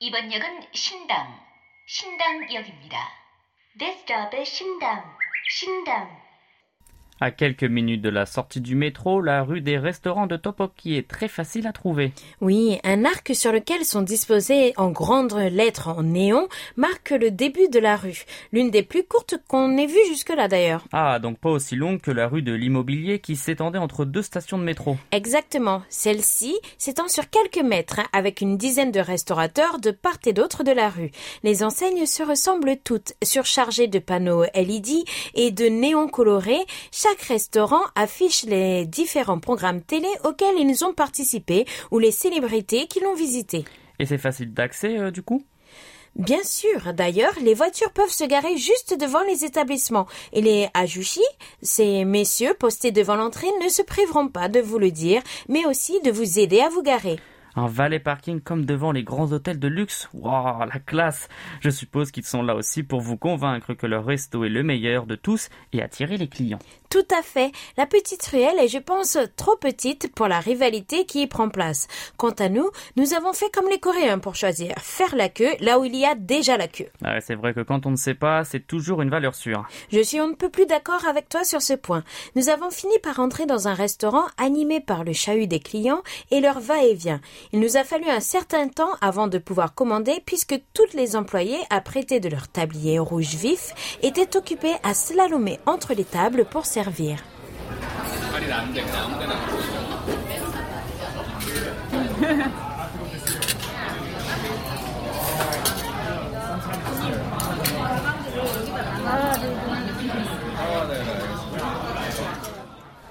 이번 0.00 0.32
역은 0.32 0.62
신당, 0.74 1.40
신당역입니다. 1.88 3.10
This 3.80 3.98
stop 4.02 4.36
is 4.36 4.48
신당, 4.48 5.02
신당. 5.50 6.27
À 7.20 7.32
quelques 7.32 7.64
minutes 7.64 8.00
de 8.00 8.10
la 8.10 8.26
sortie 8.26 8.60
du 8.60 8.76
métro, 8.76 9.20
la 9.20 9.42
rue 9.42 9.60
des 9.60 9.76
restaurants 9.76 10.28
de 10.28 10.36
Topoki 10.36 10.94
est 10.94 11.08
très 11.08 11.26
facile 11.26 11.66
à 11.66 11.72
trouver. 11.72 12.12
Oui, 12.40 12.78
un 12.84 13.04
arc 13.04 13.34
sur 13.34 13.50
lequel 13.50 13.84
sont 13.84 14.02
disposées 14.02 14.72
en 14.76 14.90
grandes 14.90 15.34
lettres 15.34 15.88
en 15.88 16.04
néon 16.04 16.46
marque 16.76 17.10
le 17.10 17.32
début 17.32 17.68
de 17.70 17.80
la 17.80 17.96
rue. 17.96 18.24
L'une 18.52 18.70
des 18.70 18.84
plus 18.84 19.02
courtes 19.02 19.34
qu'on 19.48 19.76
ait 19.78 19.86
vues 19.86 19.96
jusque-là 20.08 20.46
d'ailleurs. 20.46 20.84
Ah, 20.92 21.18
donc 21.18 21.38
pas 21.38 21.50
aussi 21.50 21.74
longue 21.74 22.00
que 22.00 22.12
la 22.12 22.28
rue 22.28 22.42
de 22.42 22.52
l'immobilier 22.52 23.18
qui 23.18 23.34
s'étendait 23.34 23.78
entre 23.78 24.04
deux 24.04 24.22
stations 24.22 24.56
de 24.56 24.62
métro. 24.62 24.96
Exactement. 25.10 25.82
Celle-ci 25.88 26.56
s'étend 26.76 27.08
sur 27.08 27.28
quelques 27.30 27.64
mètres 27.64 27.98
avec 28.12 28.42
une 28.42 28.56
dizaine 28.56 28.92
de 28.92 29.00
restaurateurs 29.00 29.80
de 29.80 29.90
part 29.90 30.18
et 30.24 30.32
d'autre 30.32 30.62
de 30.62 30.70
la 30.70 30.88
rue. 30.88 31.10
Les 31.42 31.64
enseignes 31.64 32.06
se 32.06 32.22
ressemblent 32.22 32.76
toutes, 32.84 33.14
surchargées 33.24 33.88
de 33.88 33.98
panneaux 33.98 34.44
LED 34.54 35.04
et 35.34 35.50
de 35.50 35.64
néons 35.64 36.06
colorés 36.06 36.64
chaque 36.92 37.07
restaurant 37.16 37.82
affiche 37.94 38.44
les 38.44 38.86
différents 38.86 39.38
programmes 39.40 39.82
télé 39.82 40.08
auxquels 40.24 40.58
ils 40.58 40.84
ont 40.84 40.92
participé 40.92 41.64
ou 41.90 41.98
les 41.98 42.10
célébrités 42.10 42.86
qui 42.86 43.00
l'ont 43.00 43.14
visité. 43.14 43.64
Et 43.98 44.06
c'est 44.06 44.18
facile 44.18 44.52
d'accès 44.52 44.98
euh, 44.98 45.10
du 45.10 45.22
coup? 45.22 45.44
Bien 46.16 46.42
sûr. 46.42 46.92
D'ailleurs, 46.94 47.34
les 47.42 47.54
voitures 47.54 47.92
peuvent 47.92 48.10
se 48.10 48.24
garer 48.24 48.56
juste 48.56 48.96
devant 48.98 49.22
les 49.22 49.44
établissements. 49.44 50.06
Et 50.32 50.40
les 50.40 50.68
ajushi, 50.74 51.22
ces 51.62 52.04
messieurs 52.04 52.54
postés 52.58 52.90
devant 52.90 53.16
l'entrée, 53.16 53.46
ne 53.62 53.68
se 53.68 53.82
priveront 53.82 54.28
pas 54.28 54.48
de 54.48 54.60
vous 54.60 54.78
le 54.78 54.90
dire, 54.90 55.22
mais 55.48 55.64
aussi 55.66 56.00
de 56.00 56.10
vous 56.10 56.38
aider 56.38 56.60
à 56.60 56.68
vous 56.68 56.82
garer. 56.82 57.18
Un 57.58 57.66
valet 57.66 57.98
parking 57.98 58.40
comme 58.40 58.64
devant 58.64 58.92
les 58.92 59.02
grands 59.02 59.32
hôtels 59.32 59.58
de 59.58 59.66
luxe. 59.66 60.08
Waouh, 60.14 60.60
la 60.60 60.78
classe 60.78 61.28
Je 61.60 61.70
suppose 61.70 62.12
qu'ils 62.12 62.24
sont 62.24 62.44
là 62.44 62.54
aussi 62.54 62.84
pour 62.84 63.00
vous 63.00 63.16
convaincre 63.16 63.74
que 63.74 63.84
leur 63.84 64.04
resto 64.04 64.44
est 64.44 64.48
le 64.48 64.62
meilleur 64.62 65.06
de 65.06 65.16
tous 65.16 65.48
et 65.72 65.82
attirer 65.82 66.18
les 66.18 66.28
clients. 66.28 66.60
Tout 66.88 67.06
à 67.10 67.20
fait. 67.20 67.50
La 67.76 67.86
petite 67.86 68.24
ruelle 68.26 68.60
est, 68.60 68.68
je 68.68 68.78
pense, 68.78 69.18
trop 69.36 69.56
petite 69.56 70.14
pour 70.14 70.28
la 70.28 70.38
rivalité 70.38 71.04
qui 71.04 71.22
y 71.22 71.26
prend 71.26 71.48
place. 71.48 71.88
Quant 72.16 72.30
à 72.30 72.48
nous, 72.48 72.70
nous 72.96 73.12
avons 73.12 73.32
fait 73.32 73.52
comme 73.52 73.68
les 73.68 73.80
Coréens 73.80 74.20
pour 74.20 74.36
choisir 74.36 74.72
faire 74.78 75.16
la 75.16 75.28
queue 75.28 75.50
là 75.60 75.80
où 75.80 75.84
il 75.84 75.96
y 75.96 76.06
a 76.06 76.14
déjà 76.14 76.56
la 76.56 76.68
queue. 76.68 76.88
Ah 77.04 77.20
c'est 77.20 77.34
vrai 77.34 77.54
que 77.54 77.60
quand 77.60 77.86
on 77.86 77.90
ne 77.90 77.96
sait 77.96 78.14
pas, 78.14 78.44
c'est 78.44 78.66
toujours 78.66 79.02
une 79.02 79.10
valeur 79.10 79.34
sûre. 79.34 79.66
Je 79.90 80.00
suis 80.00 80.20
on 80.20 80.28
ne 80.28 80.34
peut 80.34 80.48
plus 80.48 80.66
d'accord 80.66 81.06
avec 81.06 81.28
toi 81.28 81.42
sur 81.42 81.60
ce 81.60 81.74
point. 81.74 82.04
Nous 82.36 82.50
avons 82.50 82.70
fini 82.70 82.94
par 83.02 83.18
entrer 83.18 83.46
dans 83.46 83.66
un 83.66 83.74
restaurant 83.74 84.26
animé 84.38 84.80
par 84.80 85.02
le 85.02 85.12
chahut 85.12 85.48
des 85.48 85.60
clients 85.60 86.02
et 86.30 86.40
leur 86.40 86.60
va-et-vient. 86.60 87.20
Il 87.52 87.60
nous 87.60 87.78
a 87.78 87.84
fallu 87.84 88.04
un 88.10 88.20
certain 88.20 88.68
temps 88.68 88.94
avant 89.00 89.26
de 89.26 89.38
pouvoir 89.38 89.74
commander 89.74 90.22
puisque 90.26 90.60
toutes 90.74 90.92
les 90.92 91.16
employés, 91.16 91.58
apprêtés 91.70 92.20
de 92.20 92.28
leur 92.28 92.46
tablier 92.48 92.98
rouge 92.98 93.36
vif, 93.36 93.96
étaient 94.02 94.36
occupés 94.36 94.74
à 94.82 94.92
slalomer 94.92 95.58
entre 95.64 95.94
les 95.94 96.04
tables 96.04 96.44
pour 96.44 96.66
servir. 96.66 97.16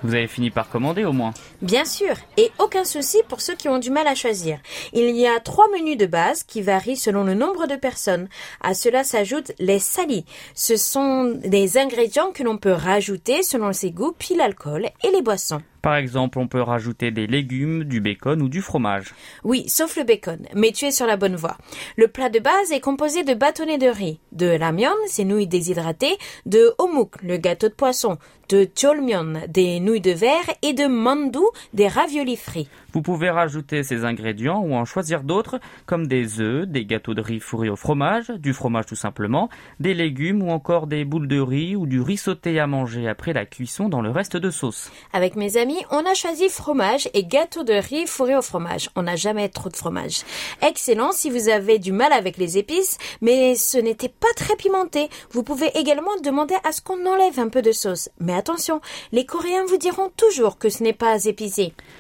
Vous 0.04 0.14
avez 0.14 0.28
fini 0.28 0.52
par 0.52 0.70
commander 0.70 1.06
au 1.06 1.14
moins 1.14 1.34
Bien 1.64 1.86
sûr, 1.86 2.16
et 2.38 2.52
aucun 2.60 2.84
souci 2.84 3.18
pour 3.28 3.42
ceux 3.42 3.56
qui 3.56 3.68
ont 3.68 3.80
du 3.80 3.90
mal 3.90 4.06
à 4.06 4.14
choisir. 4.14 4.60
Il 4.94 5.10
y 5.16 5.26
a 5.26 5.40
trois 5.40 5.68
menus 5.70 5.98
de 5.98 6.06
base 6.06 6.44
qui 6.44 6.62
varient 6.62 6.96
selon 6.96 7.24
le 7.24 7.34
nombre 7.34 7.66
de 7.66 7.76
personnes. 7.76 8.30
À 8.62 8.76
cela 8.76 9.04
s'ajoutent 9.04 9.54
les 9.58 9.80
salis. 9.80 10.26
Ce 10.54 10.76
sont 10.76 11.24
des 11.24 11.80
ingrédients 11.80 12.32
que 12.32 12.44
l'on 12.44 12.60
peut 12.60 12.74
rajouter 12.74 13.42
selon 13.42 13.74
ses 13.74 13.90
goûts, 13.90 14.14
puis 14.20 14.36
l'alcool 14.36 14.90
et 15.04 15.10
les 15.10 15.24
boissons. 15.24 15.62
Par 15.82 15.96
exemple, 15.96 16.38
on 16.38 16.48
peut 16.48 16.62
rajouter 16.62 17.12
des 17.12 17.28
légumes, 17.28 17.86
du 17.86 18.02
bacon 18.02 18.42
ou 18.42 18.50
du 18.50 18.62
fromage. 18.62 19.14
Oui, 19.44 19.70
sauf 19.70 19.96
le 19.96 20.04
bacon, 20.04 20.40
mais 20.54 20.72
tu 20.72 20.86
es 20.86 20.92
sur 20.92 21.06
la 21.06 21.18
bonne 21.18 21.36
voie. 21.36 21.58
Le 21.96 22.08
plat 22.08 22.30
de 22.30 22.40
base 22.40 22.72
est 22.72 22.82
composé 22.82 23.24
de 23.24 23.34
bâtonnets 23.34 23.78
de 23.78 23.88
riz, 23.88 24.20
de 24.34 24.48
lamion, 24.48 24.92
ces 25.06 25.24
nouilles 25.24 25.48
déshydratées, 25.48 26.18
de 26.46 26.74
homouk, 26.78 27.22
le 27.24 27.38
gâteau 27.38 27.70
de 27.70 27.74
poisson, 27.74 28.18
de 28.50 28.66
cholmion, 28.66 29.34
des 29.48 29.80
nouilles 29.80 30.02
de 30.02 30.12
verre 30.12 30.50
et 30.62 30.74
de 30.74 30.88
mandu, 30.88 31.40
des 31.74 31.88
raviolis 31.88 32.38
frits. 32.38 32.68
Vous 32.94 33.02
pouvez 33.02 33.30
rajouter 33.30 33.84
ces 33.84 34.06
ingrédients 34.06 34.62
ou 34.62 34.74
en 34.74 34.86
choisir 34.86 35.24
d'autres 35.24 35.60
comme 35.86 36.08
des 36.08 36.40
œufs, 36.40 36.68
des 36.68 36.86
gâteaux 36.86 37.14
de 37.14 37.22
riz 37.22 37.40
fourrés 37.40 37.70
au 37.70 37.76
fromage, 37.76 38.30
du 38.30 38.54
fromage 38.54 38.88
tout 38.88 38.96
simplement, 38.96 39.50
des 39.80 39.94
légumes 39.94 40.42
ou 40.42 40.50
encore 40.50 40.88
des 40.88 41.06
boules 41.06 41.28
de 41.28 41.40
riz 41.40 41.76
ou 41.76 41.86
du 41.86 42.02
riz 42.02 42.18
sauté 42.18 42.60
à 42.60 42.68
manger 42.68 43.08
après 43.08 43.34
la 43.34 43.46
cuisson 43.46 43.90
dans 43.90 44.02
le 44.02 44.10
reste 44.10 44.38
de 44.38 44.50
sauce. 44.50 44.92
Avec 45.14 45.36
mes 45.36 45.58
amis, 45.58 45.78
on 45.92 46.06
a 46.06 46.14
choisi 46.14 46.50
fromage 46.50 47.10
et 47.14 47.24
gâteau 47.24 47.64
de 47.64 47.74
riz 47.74 48.08
fourré 48.08 48.36
au 48.36 48.42
fromage. 48.42 48.90
On 48.96 49.04
n'a 49.04 49.16
jamais 49.16 49.50
trop 49.50 49.70
de 49.70 49.76
fromage. 49.76 50.24
Excellent 50.62 51.12
si 51.12 51.30
vous 51.30 51.50
avez 51.50 51.80
du 51.80 51.92
mal 51.92 52.14
avec 52.14 52.38
les 52.38 52.58
épices, 52.58 52.98
mais 53.22 53.56
ce 53.56 53.78
n'était 53.78 54.10
pas 54.10 54.34
très 54.36 54.56
pimenté. 54.56 55.10
Vous 55.32 55.44
pouvez 55.44 55.70
également 55.78 56.16
demander 56.24 56.56
à 56.64 56.72
ce 56.72 56.82
qu'on 56.82 57.06
enlève 57.06 57.40
un 57.40 57.50
peu 57.50 57.62
de 57.62 57.72
sauce. 57.72 58.10
Mais 58.20 58.34
attention, 58.34 58.82
les 59.12 59.26
Coréens 59.26 59.66
vous 59.68 59.78
diront 59.78 60.12
toujours 60.18 60.58
que 60.58 60.70
ce 60.70 60.84
n'est 60.84 60.94
pas 60.94 61.24
épicé. 61.26 61.37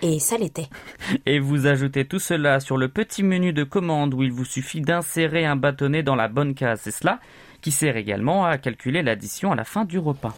Et 0.02 0.20
ça 0.20 0.38
l'était. 0.38 0.68
Et 1.26 1.40
vous 1.40 1.68
ajoutez 1.68 2.06
tout 2.06 2.20
cela 2.20 2.60
sur 2.60 2.78
le 2.78 2.88
petit 2.88 3.24
menu 3.24 3.54
de 3.54 3.64
commande 3.64 4.14
où 4.14 4.24
il 4.24 4.32
vous 4.32 4.46
suffit 4.46 4.82
d'insérer 4.82 5.46
un 5.46 5.56
bâtonnet 5.56 6.04
dans 6.04 6.16
la 6.16 6.28
bonne 6.28 6.54
case. 6.56 6.82
C'est 6.84 6.92
cela 6.92 7.20
qui 7.62 7.72
sert 7.72 7.98
également 7.98 8.46
à 8.46 8.58
calculer 8.58 9.02
l'addition 9.02 9.52
à 9.52 9.56
la 9.56 9.64
fin 9.64 9.86
du 9.86 10.00
repas. 10.00 10.34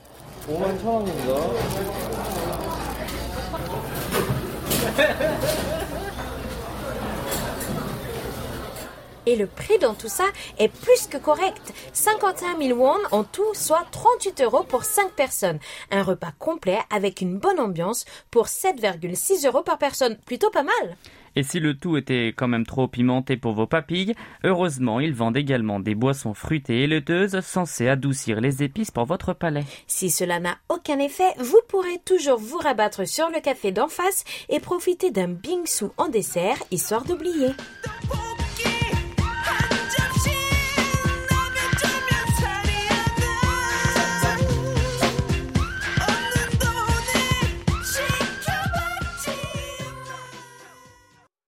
Et 9.25 9.35
le 9.35 9.47
prix 9.47 9.77
dans 9.79 9.93
tout 9.93 10.09
ça 10.09 10.25
est 10.57 10.69
plus 10.69 11.07
que 11.07 11.17
correct. 11.17 11.73
51 11.93 12.57
000 12.57 12.79
won 12.79 12.97
en 13.11 13.23
tout, 13.23 13.53
soit 13.53 13.85
38 13.91 14.41
euros 14.41 14.63
pour 14.63 14.83
5 14.83 15.11
personnes. 15.11 15.59
Un 15.91 16.03
repas 16.03 16.33
complet 16.39 16.79
avec 16.89 17.21
une 17.21 17.37
bonne 17.37 17.59
ambiance 17.59 18.05
pour 18.31 18.47
7,6 18.47 19.45
euros 19.47 19.63
par 19.63 19.77
personne. 19.77 20.17
Plutôt 20.25 20.49
pas 20.49 20.63
mal. 20.63 20.97
Et 21.35 21.43
si 21.43 21.59
le 21.59 21.75
tout 21.77 21.97
était 21.97 22.33
quand 22.35 22.47
même 22.47 22.65
trop 22.65 22.87
pimenté 22.87 23.37
pour 23.37 23.53
vos 23.53 23.67
papilles, 23.67 24.15
heureusement, 24.43 24.99
ils 24.99 25.13
vendent 25.13 25.37
également 25.37 25.79
des 25.79 25.95
boissons 25.95 26.33
fruitées 26.33 26.83
et 26.83 26.87
laiteuses 26.87 27.39
censées 27.41 27.87
adoucir 27.87 28.41
les 28.41 28.63
épices 28.63 28.91
pour 28.91 29.05
votre 29.05 29.33
palais. 29.33 29.63
Si 29.87 30.09
cela 30.09 30.39
n'a 30.39 30.57
aucun 30.69 30.99
effet, 30.99 31.31
vous 31.37 31.61
pourrez 31.67 31.99
toujours 32.03 32.39
vous 32.39 32.57
rabattre 32.57 33.07
sur 33.07 33.29
le 33.29 33.39
café 33.41 33.71
d'en 33.71 33.87
face 33.87 34.23
et 34.49 34.59
profiter 34.59 35.11
d'un 35.11 35.29
bingsu 35.29 35.85
en 35.97 36.09
dessert, 36.09 36.57
histoire 36.71 37.05
d'oublier. 37.05 37.49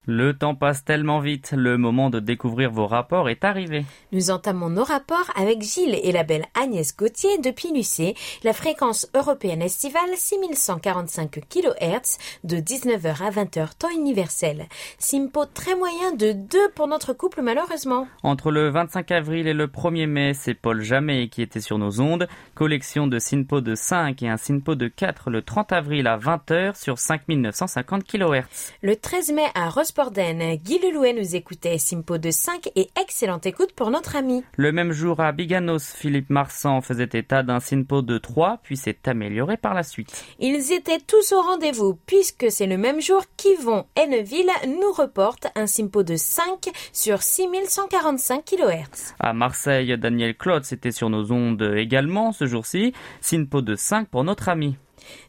Le 0.08 0.36
temps 0.36 0.56
passe 0.56 0.84
tellement 0.84 1.20
vite, 1.20 1.54
le 1.56 1.78
moment 1.78 2.10
de 2.10 2.18
découvrir 2.18 2.72
vos 2.72 2.88
rapports 2.88 3.28
est 3.28 3.44
arrivé. 3.44 3.84
Nous 4.10 4.32
entamons 4.32 4.68
nos 4.68 4.82
rapports 4.82 5.30
avec 5.36 5.62
Gilles 5.62 5.96
et 6.02 6.10
la 6.10 6.24
belle 6.24 6.46
Agnès 6.60 6.96
Gauthier 6.96 7.38
depuis 7.38 7.72
Lucé, 7.72 8.16
la 8.42 8.52
fréquence 8.52 9.08
européenne 9.14 9.62
estivale 9.62 10.10
6145 10.16 11.38
kHz 11.48 12.18
de 12.42 12.56
19h 12.56 13.22
à 13.22 13.30
20h 13.30 13.78
temps 13.78 13.90
universel. 13.90 14.66
Simpo 14.98 15.44
très 15.46 15.76
moyen 15.76 16.12
de 16.14 16.32
2 16.32 16.70
pour 16.74 16.88
notre 16.88 17.12
couple 17.12 17.40
malheureusement. 17.40 18.08
Entre 18.24 18.50
le 18.50 18.70
25 18.70 19.08
avril 19.12 19.46
et 19.46 19.54
le 19.54 19.68
1er 19.68 20.08
mai, 20.08 20.34
c'est 20.34 20.54
Paul 20.54 20.82
Jamais 20.82 21.28
qui 21.28 21.42
était 21.42 21.60
sur 21.60 21.78
nos 21.78 22.00
ondes. 22.00 22.26
Collection 22.56 23.06
de 23.06 23.20
Sinpo 23.20 23.60
de 23.60 23.76
5 23.76 24.20
et 24.24 24.28
un 24.28 24.36
Sinpo 24.36 24.74
de 24.74 24.88
4 24.88 25.30
le 25.30 25.42
30 25.42 25.70
avril 25.70 26.08
à 26.08 26.18
20h 26.18 26.74
sur 26.74 26.98
5950 26.98 28.02
kHz. 28.02 28.72
Le 28.82 28.96
13 28.96 29.30
mai 29.34 29.46
à 29.54 29.68
Rosporden, 29.92 30.56
Guy 30.56 30.78
Lelouet 30.78 31.12
nous 31.12 31.36
écoutait 31.36 31.76
Simpo 31.76 32.16
de 32.16 32.30
5 32.30 32.70
et 32.76 32.88
excellente 32.98 33.44
écoute 33.44 33.72
pour 33.72 33.90
notre 33.90 34.16
ami. 34.16 34.42
Le 34.56 34.72
même 34.72 34.90
jour 34.92 35.20
à 35.20 35.32
Biganos, 35.32 35.92
Philippe 35.94 36.30
Marsan 36.30 36.80
faisait 36.80 37.10
état 37.12 37.42
d'un 37.42 37.60
Sinpo 37.60 38.00
de 38.00 38.16
3 38.16 38.60
puis 38.62 38.78
s'est 38.78 38.96
amélioré 39.04 39.58
par 39.58 39.74
la 39.74 39.82
suite. 39.82 40.24
Ils 40.38 40.72
étaient 40.72 40.98
tous 40.98 41.32
au 41.32 41.42
rendez-vous 41.42 41.98
puisque 42.06 42.50
c'est 42.50 42.66
le 42.66 42.78
même 42.78 43.02
jour 43.02 43.22
qu'Yvon 43.36 43.84
Henneville 43.94 44.50
nous 44.66 44.92
reporte 44.92 45.48
un 45.56 45.66
Simpo 45.66 46.02
de 46.02 46.16
5 46.16 46.70
sur 46.94 47.20
6145 47.20 48.46
kHz. 48.46 49.14
À 49.18 49.34
Marseille, 49.34 49.98
Daniel 49.98 50.34
Klotz 50.34 50.72
était 50.72 50.92
sur 50.92 51.10
nos 51.10 51.32
ondes 51.32 51.74
également 51.76 52.32
ce 52.32 52.46
jour-ci. 52.46 52.94
Sinpo 53.20 53.60
de 53.60 53.74
5 53.74 54.08
pour 54.08 54.24
notre 54.24 54.48
ami. 54.48 54.78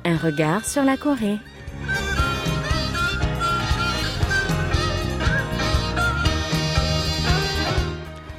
Un 0.05 0.17
regard 0.17 0.65
sur 0.65 0.83
la 0.83 0.97
Corée. 0.97 1.39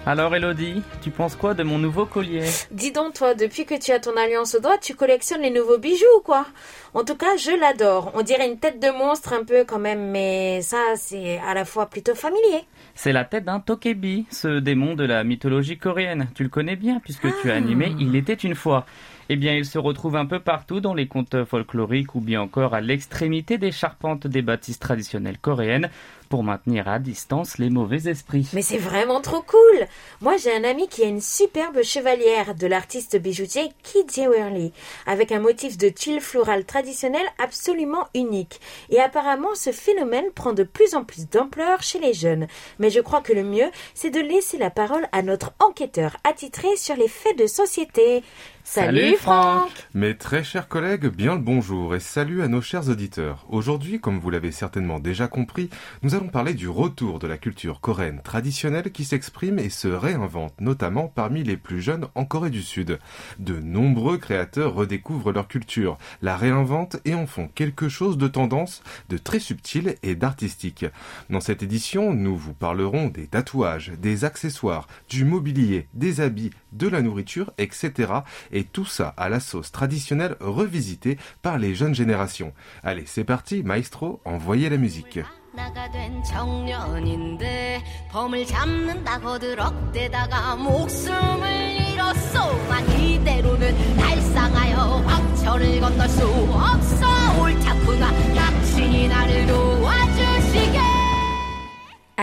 Alors 0.08 0.34
Elodie, 0.36 0.82
tu 1.04 1.12
penses 1.12 1.36
quoi 1.36 1.54
de 1.54 1.62
mon 1.62 1.78
nouveau 1.78 2.08
collier? 2.08 2.44
Dis 2.72 2.92
donc 2.92 3.14
toi, 3.14 3.36
depuis 3.36 3.66
que 3.66 3.80
tu 3.80 3.92
as 3.92 4.00
ton 4.00 4.18
alliance 4.18 4.56
au 4.56 4.60
doigt, 4.60 4.80
tu 4.80 4.96
collectionnes 4.96 5.42
les 5.44 5.52
nouveaux 5.52 5.78
bijoux 5.78 6.04
ou 6.18 6.22
quoi? 6.22 6.48
En 6.96 7.04
tout 7.04 7.16
cas, 7.16 7.38
je 7.38 7.52
l'adore. 7.52 8.12
On 8.16 8.24
dirait 8.24 8.50
une 8.50 8.58
tête 8.58 8.82
de 8.82 8.90
monstre 8.90 9.34
un 9.34 9.44
peu 9.44 9.64
quand 9.64 9.78
même, 9.78 10.10
mais 10.10 10.64
ça 10.64 10.96
c'est 10.96 11.38
à 11.48 11.54
la 11.54 11.66
fois 11.66 11.86
plutôt 11.86 12.16
familier. 12.16 12.66
C'est 12.96 13.14
la 13.14 13.26
tête 13.26 13.46
d'un 13.46 13.60
Tokebi, 13.60 14.26
ce 14.32 14.58
démon 14.60 14.96
de 14.96 15.04
la 15.04 15.24
mythologie 15.24 15.78
coréenne. 15.78 16.30
Tu 16.34 16.42
le 16.42 16.50
connais 16.50 16.76
bien 16.76 17.00
puisque 17.00 17.28
tu 17.42 17.52
as 17.52 17.54
Ah. 17.54 17.58
animé 17.58 17.94
Il 18.00 18.16
était 18.16 18.34
une 18.34 18.56
fois. 18.56 18.88
Eh 19.30 19.36
bien, 19.36 19.54
il 19.54 19.66
se 19.66 19.78
retrouve 19.78 20.16
un 20.18 20.26
peu 20.26 20.40
partout 20.40 20.82
dans 20.82 20.94
les 20.96 21.08
contes 21.08 21.46
folkloriques 21.46 22.16
ou 22.16 22.22
bien 22.22 22.42
encore 22.42 22.74
à 22.74 22.82
l'extrémité 22.82 23.58
des 23.60 23.72
charpentes 23.72 24.26
des 24.28 24.42
bâtisses 24.42 24.80
traditionnelles 24.80 25.38
coréennes 25.38 25.90
pour 26.32 26.44
maintenir 26.44 26.88
à 26.88 26.98
distance 26.98 27.58
les 27.58 27.70
mauvais 27.70 28.10
esprits. 28.10 28.48
Mais 28.54 28.62
c'est 28.62 28.78
vraiment 28.78 29.20
trop 29.20 29.42
cool 29.42 29.86
Moi 30.22 30.38
j'ai 30.38 30.56
un 30.56 30.64
ami 30.64 30.88
qui 30.88 31.04
a 31.04 31.08
une 31.08 31.20
superbe 31.20 31.84
chevalière 31.84 32.56
de 32.56 32.68
l'artiste 32.68 33.18
bijoutier 33.18 33.70
Ki 33.84 34.00
Jae-lee 34.08 34.72
avec 35.06 35.34
un 35.34 35.42
motif 35.42 35.78
de 35.78 35.90
tuile 35.90 36.22
florale 36.22 36.64
traditionnel 36.64 37.26
absolument 37.38 38.08
unique. 38.16 38.62
Et 38.90 39.02
apparemment 39.02 39.54
ce 39.56 39.74
phénomène 39.74 40.32
prend 40.34 40.54
de 40.54 40.64
plus 40.64 40.96
en 40.96 41.04
plus 41.04 41.30
d'ampleur 41.30 41.84
chez 41.84 42.00
les 42.00 42.14
jeunes. 42.14 42.48
Mais 42.80 42.90
je 42.90 43.02
crois 43.02 43.22
que 43.22 43.34
le 43.34 43.44
mieux 43.44 43.70
c'est 43.94 44.10
de 44.10 44.22
laisser 44.22 44.58
la 44.58 44.70
parole 44.70 45.08
à 45.12 45.24
notre 45.24 45.52
enquêteur 45.60 46.16
attitré 46.24 46.78
sur 46.78 46.96
les 46.96 47.10
faits 47.10 47.38
de 47.38 47.46
société. 47.46 48.24
Salut, 48.64 49.16
Franck. 49.18 49.70
Mes 49.94 50.16
très 50.16 50.44
chers 50.44 50.68
collègues, 50.68 51.08
bien 51.08 51.34
le 51.36 51.42
bonjour 51.42 51.96
et 51.96 52.00
salut 52.00 52.42
à 52.42 52.48
nos 52.48 52.62
chers 52.62 52.90
auditeurs. 52.90 53.46
Aujourd'hui, 53.50 54.00
comme 54.00 54.20
vous 54.20 54.30
l'avez 54.30 54.52
certainement 54.52 55.00
déjà 55.00 55.28
compris, 55.28 55.70
nous 56.04 56.16
allons 56.16 56.21
allons 56.22 56.30
parler 56.30 56.54
du 56.54 56.70
retour 56.70 57.18
de 57.18 57.26
la 57.26 57.40
culture 57.40 57.82
coréenne 57.82 58.22
traditionnelle 58.24 58.92
qui 58.92 59.06
s'exprime 59.06 59.58
et 59.58 59.72
se 59.72 59.88
réinvente, 59.88 60.54
notamment 60.62 61.08
parmi 61.08 61.44
les 61.44 61.58
plus 61.58 61.82
jeunes 61.82 62.10
en 62.14 62.26
Corée 62.26 62.52
du 62.52 62.62
Sud. 62.62 63.00
De 63.40 63.60
nombreux 63.60 64.20
créateurs 64.20 64.76
redécouvrent 64.76 65.32
leur 65.32 65.48
culture, 65.48 65.98
la 66.22 66.38
réinventent 66.38 66.98
et 67.06 67.16
en 67.16 67.26
font 67.26 67.48
quelque 67.48 67.90
chose 67.90 68.20
de 68.20 68.28
tendance, 68.28 68.84
de 69.10 69.18
très 69.18 69.40
subtil 69.40 69.96
et 70.04 70.14
d'artistique. 70.14 70.86
Dans 71.32 71.42
cette 71.42 71.64
édition, 71.64 72.14
nous 72.14 72.38
vous 72.38 72.54
parlerons 72.54 73.08
des 73.08 73.26
tatouages, 73.26 73.92
des 73.98 74.24
accessoires, 74.24 74.88
du 75.10 75.26
mobilier, 75.26 75.88
des 75.96 76.22
habits, 76.22 76.52
de 76.72 76.88
la 76.88 77.02
nourriture, 77.02 77.52
etc. 77.58 78.14
Et 78.52 78.64
tout 78.64 78.86
ça 78.86 79.16
à 79.18 79.28
la 79.28 79.40
sauce 79.40 79.72
traditionnelle 79.72 80.36
revisitée 80.40 81.18
par 81.42 81.58
les 81.58 81.74
jeunes 81.74 81.96
générations. 81.96 82.54
Allez, 82.84 83.06
c'est 83.08 83.24
parti, 83.24 83.64
maestro, 83.64 84.22
envoyez 84.24 84.70
la 84.70 84.78
musique. 84.78 85.20
나가 85.54 85.92
된 85.92 86.24
청년인데 86.24 87.84
범을 88.10 88.46
잡는다고 88.46 89.38
들럭대다가 89.38 90.56
목숨을 90.56 91.92
잃었소만 91.92 92.90
이대로는 92.98 93.98
달상하여 93.98 94.78
황천을 95.06 95.82
건널 95.82 96.08
수 96.08 96.26
없어. 96.26 97.06
옳다구나 97.42 98.12
당신이 98.34 99.10
나를 99.10 99.48
도와주시게 99.48 100.01